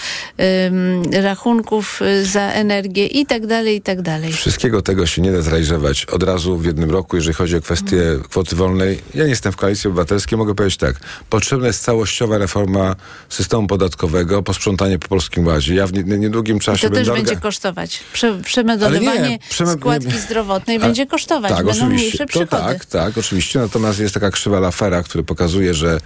[0.66, 4.34] ym, rachunków y, za energię i tak dalej, i tak dalej.
[4.34, 8.02] Wszystkiego tego się nie da zrealizować od razu w jednym roku, jeżeli chodzi o kwestię
[8.30, 9.00] kwoty wolnej.
[9.16, 10.96] Ja nie jestem w Koalicji Obywatelskiej, mogę powiedzieć tak.
[11.30, 11.82] Potrzebna jest
[12.16, 12.96] całościowa reforma
[13.30, 15.76] systemu podatkowego, posprzątanie po Polskim Ładzie.
[15.76, 18.00] Ja w nie- niedługim czasie To też będzie kosztować.
[18.14, 21.52] Prze Ale przemedolowanie nie, przeme- składki nie- zdrowotnej Ale- będzie kosztować.
[21.52, 22.00] Tak, Będą oczywiście.
[22.00, 22.50] mniejsze To przychody.
[22.50, 23.60] tak, tak, oczywiście.
[23.60, 26.00] Natomiast jest taka krzywa Lafera, która pokazuje, że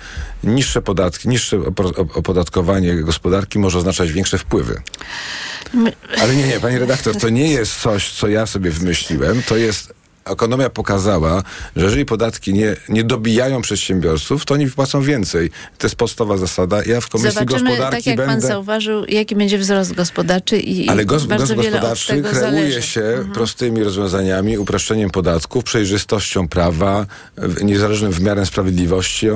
[0.43, 1.57] niższe podatki, niższe
[2.13, 4.81] opodatkowanie gospodarki może oznaczać większe wpływy.
[6.21, 9.43] Ale nie, nie, pani redaktor, to nie jest coś, co ja sobie wymyśliłem.
[9.43, 9.98] To jest.
[10.31, 11.43] Ekonomia pokazała,
[11.75, 15.49] że jeżeli podatki nie, nie dobijają przedsiębiorców, to oni wypłacą więcej.
[15.77, 16.83] To jest podstawowa zasada.
[16.85, 18.31] Ja w Komisji Zobaczymy, Gospodarki tak jak będę...
[18.33, 22.65] pan zauważył, jaki będzie wzrost gospodarczy i Ale gos- bardzo gos- gospodarczy kreuje zależy.
[22.77, 22.83] Mhm.
[22.83, 27.05] się prostymi rozwiązaniami, upraszczeniem podatków, przejrzystością prawa,
[27.37, 29.27] w- niezależnym wymiarem sprawiedliwości,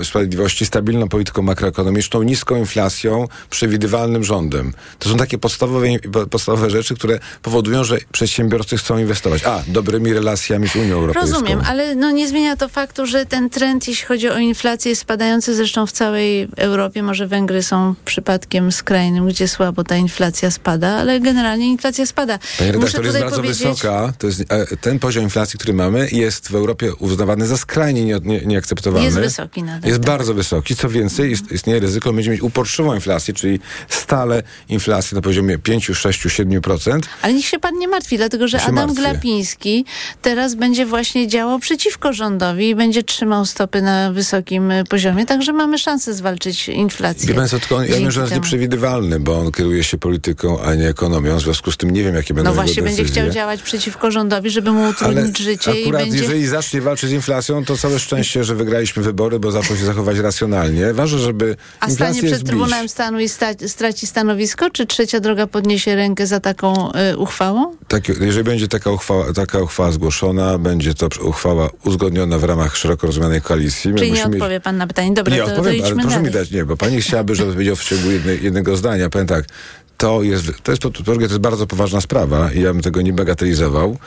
[0.00, 4.72] y, sprawiedliwości, stabilną polityką makroekonomiczną, niską inflacją, przewidywalnym rządem.
[4.98, 5.86] To są takie podstawowe,
[6.30, 9.44] podstawowe rzeczy, które powodują, że przedsiębiorcy chcą inwestować.
[9.44, 11.32] A, dobrymi relacjami z Unią Europejską.
[11.32, 15.00] Rozumiem, ale no nie zmienia to faktu, że ten trend, jeśli chodzi o inflację, jest
[15.00, 17.02] spadający zresztą w całej Europie.
[17.02, 22.38] Może Węgry są przypadkiem skrajnym, gdzie słabo ta inflacja spada, ale generalnie inflacja spada.
[22.58, 24.12] Panie Muszę redaktor, jest tutaj bardzo powiedzieć, wysoka.
[24.18, 28.20] To jest, e, ten poziom inflacji, który mamy, jest w Europie uznawany za skrajnie nie,
[28.24, 29.06] nie, nieakceptowalny.
[29.06, 30.06] Jest wysoki nadal, Jest tak.
[30.06, 30.76] bardzo wysoki.
[30.76, 35.58] Co więcej, ist, istnieje ryzyko, że będziemy mieć uporczywą inflację, czyli stale inflację na poziomie
[35.58, 37.00] 5, 6, 7%.
[37.22, 38.94] Ale niech się pan nie martwi, dlatego że Adam martwię.
[38.94, 39.84] Glapiński
[40.22, 45.52] teraz będzie właśnie działał przeciwko rządowi i będzie trzymał stopy na wysokim y, poziomie, także
[45.52, 47.28] mamy szansę zwalczyć inflację.
[47.28, 50.62] Wie państwo, tylko on, ja wiem, że on jest nieprzewidywalny, bo on kieruje się polityką,
[50.62, 51.36] a nie ekonomią.
[51.36, 53.22] W związku z tym nie wiem, jakie będą No właśnie, będzie decyzje.
[53.22, 56.18] chciał działać przeciwko rządowi, żeby mu utrudnić życie i akurat będzie...
[56.18, 60.18] jeżeli zacznie walczyć z inflacją, to całe szczęście, że wygraliśmy wybory, bo zaczął się zachować
[60.18, 60.92] racjonalnie.
[60.92, 62.44] Ważne, żeby A stanie przed.
[62.44, 63.28] Trybunałem Stanu i
[63.66, 67.76] straci stanowisko, czy trzecia droga podniesie rękę za taką y, uchwałą?
[67.88, 70.09] Tak, jeżeli będzie taka uchwała, taka uchwała zgłoszona,
[70.58, 73.92] będzie to uchwała uzgodniona w ramach szeroko rozumianej koalicji.
[73.92, 75.14] My Czyli nie musimy mieć- odpowie pan na pytanie.
[75.14, 76.24] Dobra, nie to, to odpowiem, ale idźmy proszę dalej.
[76.24, 78.10] mi dać, nie, bo pani chciałaby, żebym powiedział w ciągu
[78.42, 79.10] jednego zdania.
[79.10, 79.44] Powiem tak,
[79.96, 83.02] to jest, to jest, po drugie, to jest bardzo poważna sprawa i ja bym tego
[83.02, 83.98] nie bagatelizował.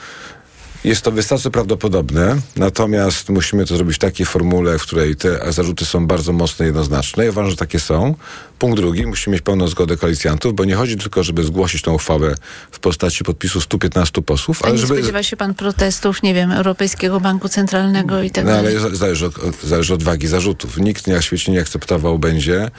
[0.84, 5.86] Jest to wystarczająco prawdopodobne, natomiast musimy to zrobić w takiej formule, w której te zarzuty
[5.86, 7.24] są bardzo mocne i jednoznaczne.
[7.26, 8.16] Ja uważam, że takie są.
[8.60, 12.36] Punkt drugi, musimy mieć pełną zgodę koalicjantów, bo nie chodzi tylko, żeby zgłosić tą uchwałę
[12.72, 14.94] w postaci podpisu 115 posłów, A ale nie żeby...
[14.96, 18.78] spodziewa się pan protestów, nie wiem, Europejskiego Banku Centralnego i tak No dalej?
[18.78, 20.78] ale za- zależy od, zależy od wagi zarzutów.
[20.78, 22.72] Nikt na świecie nie akceptował będzie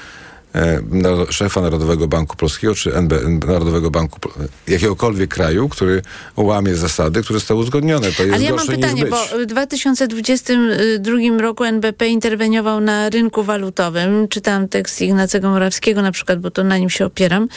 [1.31, 3.15] szefa Narodowego Banku Polskiego czy NB,
[3.47, 4.21] Narodowego Banku
[4.69, 6.03] jakiegokolwiek kraju, który
[6.37, 8.13] łamie zasady, które zostały uzgodnione.
[8.13, 14.29] To jest Ale ja mam pytanie, bo w 2022 roku NBP interweniował na rynku walutowym.
[14.29, 17.49] Czytałam tekst Ignacego Morawskiego na przykład, bo to na nim się opieram.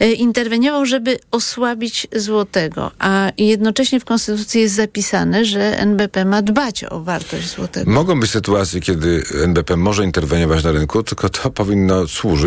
[0.00, 6.84] E, Interweniował, żeby osłabić złotego, a jednocześnie w Konstytucji jest zapisane, że NBP ma dbać
[6.84, 7.90] o wartość złotego.
[7.90, 12.41] Mogą być sytuacje, kiedy NBP może interweniować na rynku, tylko to powinno służyć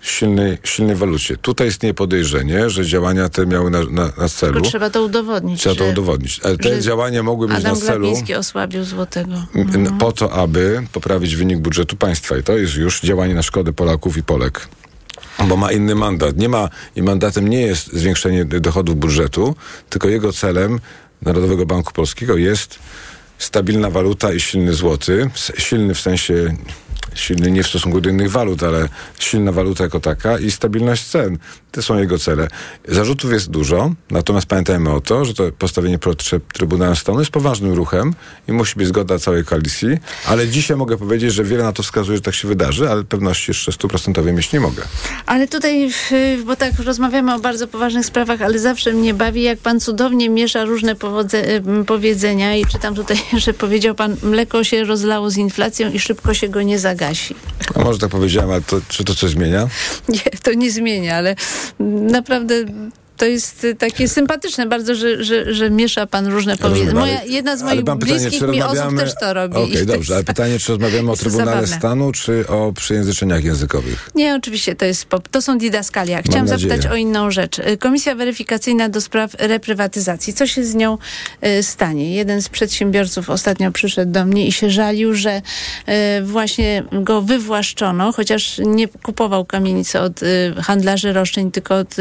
[0.00, 1.36] silnej, silnej walucie.
[1.36, 4.52] Tutaj istnieje podejrzenie, że działania te miały na, na, na celu.
[4.52, 5.60] Tylko trzeba to udowodnić.
[5.60, 6.40] Trzeba to że udowodnić.
[6.44, 9.44] Ale te działania mogły mieć na celu Glapiński osłabił złotego.
[9.54, 9.98] Mhm.
[9.98, 12.38] po to, aby poprawić wynik budżetu państwa.
[12.38, 14.68] I to jest już działanie na szkodę Polaków i Polek.
[15.48, 16.36] Bo ma inny mandat.
[16.36, 19.54] Nie ma, i mandatem nie jest zwiększenie dochodów budżetu,
[19.90, 20.80] tylko jego celem
[21.22, 22.78] Narodowego Banku Polskiego jest
[23.38, 25.30] stabilna waluta i silny złoty.
[25.58, 26.56] Silny w sensie
[27.18, 28.88] Silny nie w stosunku do innych walut, ale
[29.18, 31.38] silna waluta jako taka i stabilność cen.
[31.72, 32.48] Te są jego cele.
[32.88, 37.72] Zarzutów jest dużo, natomiast pamiętajmy o to, że to postawienie przed Trybunałem Stanu jest poważnym
[37.72, 38.14] ruchem
[38.48, 39.88] i musi być zgoda całej koalicji,
[40.26, 43.50] ale dzisiaj mogę powiedzieć, że wiele na to wskazuje, że tak się wydarzy, ale pewności
[43.50, 44.82] jeszcze stuprocentowej mieć nie mogę.
[45.26, 45.90] Ale tutaj,
[46.46, 50.64] bo tak rozmawiamy o bardzo poważnych sprawach, ale zawsze mnie bawi, jak pan cudownie miesza
[50.64, 50.96] różne
[51.86, 56.48] powiedzenia i czytam tutaj, że powiedział pan, mleko się rozlało z inflacją i szybko się
[56.48, 56.78] go nie
[57.74, 59.68] A może tak powiedziałem, ale to, czy to coś zmienia?
[60.08, 61.34] Nie, to nie zmienia, ale
[62.10, 62.54] naprawdę
[63.18, 67.24] to jest takie sympatyczne bardzo, że, że, że miesza pan różne powiedzenia.
[67.24, 69.56] Jedna z moich bliskich pytanie, mi osób też to robi.
[69.56, 71.76] Okej, okay, dobrze, ale pytanie, czy rozmawiamy o Trybunale zabawne.
[71.76, 74.10] Stanu, czy o przyjęzyczeniach językowych?
[74.14, 76.22] Nie, oczywiście, to jest to są didaskalia.
[76.22, 76.92] Chciałam Mam zapytać nadzieję.
[76.92, 77.56] o inną rzecz.
[77.78, 80.34] Komisja weryfikacyjna do spraw reprywatyzacji.
[80.34, 80.98] Co się z nią
[81.46, 82.14] y, stanie?
[82.14, 85.92] Jeden z przedsiębiorców ostatnio przyszedł do mnie i się żalił, że y,
[86.22, 91.96] właśnie go wywłaszczono, chociaż nie kupował kamienicy od y, handlarzy roszczeń, tylko od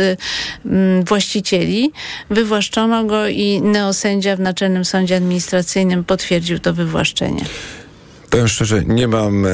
[0.66, 1.92] mm, właścicieli.
[2.30, 7.46] Wywłaszczono go i neosędzia w Naczelnym Sądzie Administracyjnym potwierdził to wywłaszczenie.
[8.30, 9.50] Powiem szczerze, nie mam e,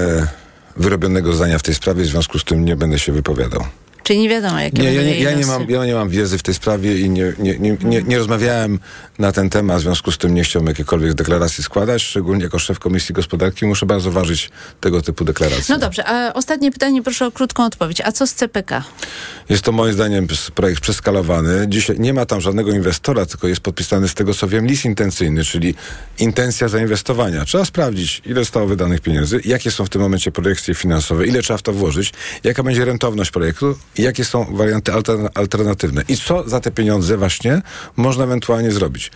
[0.78, 3.64] wyrobionego zdania w tej sprawie, w związku z tym nie będę się wypowiadał.
[4.04, 6.44] Czyli nie wiadomo, jakie nie, ja, nie, ja nie mam, ja nie mam wiedzy w
[6.44, 8.80] tej sprawie i nie, nie, nie, nie, nie rozmawiałem
[9.20, 12.80] na ten temat, w związku z tym nie chciałbym jakiejkolwiek deklaracji składać, szczególnie jako szef
[12.80, 14.50] Komisji Gospodarki muszę bardzo ważyć
[14.82, 15.66] tego typu deklaracje.
[15.76, 18.02] No dobrze, a ostatnie pytanie, proszę o krótką odpowiedź.
[18.02, 18.84] A co z CPK?
[19.50, 21.66] Jest to moim zdaniem projekt przeskalowany.
[21.68, 25.44] Dzisiaj nie ma tam żadnego inwestora, tylko jest podpisany z tego co wiem list intencyjny,
[25.44, 25.76] czyli
[26.20, 27.46] intencja zainwestowania.
[27.46, 31.58] Trzeba sprawdzić, ile zostało wydanych pieniędzy, jakie są w tym momencie projekcje finansowe, ile trzeba
[31.58, 34.92] w to włożyć, jaka będzie rentowność projektu jakie są warianty
[35.34, 37.62] alternatywne i co za te pieniądze właśnie
[37.96, 39.12] można ewentualnie zrobić.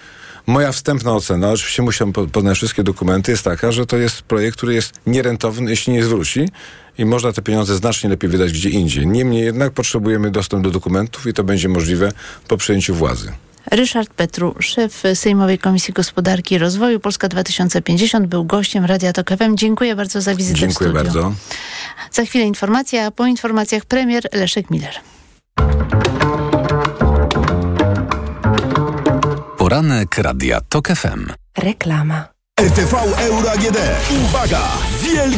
[0.47, 4.73] Moja wstępna ocena, oczywiście musiałem poznać wszystkie dokumenty, jest taka, że to jest projekt, który
[4.73, 6.49] jest nierentowny, jeśli nie zwróci
[6.97, 9.07] i można te pieniądze znacznie lepiej wydać gdzie indziej.
[9.07, 12.11] Niemniej jednak potrzebujemy dostępu do dokumentów i to będzie możliwe
[12.47, 13.31] po przejęciu władzy.
[13.71, 19.55] Ryszard Petru, szef Sejmowej Komisji Gospodarki i Rozwoju Polska 2050 był gościem Radia Tok FM.
[19.55, 21.03] Dziękuję bardzo za wizytę Dziękuję w studiu.
[21.13, 21.33] bardzo.
[22.11, 24.95] Za chwilę informacja, a po informacjach premier Leszek Miller.
[29.57, 31.27] Poranek Radia Tok FM.
[31.57, 32.27] Reklama.
[32.61, 33.77] RTV Euro AGD.
[34.25, 34.61] Uwaga!
[35.03, 35.35] Wielki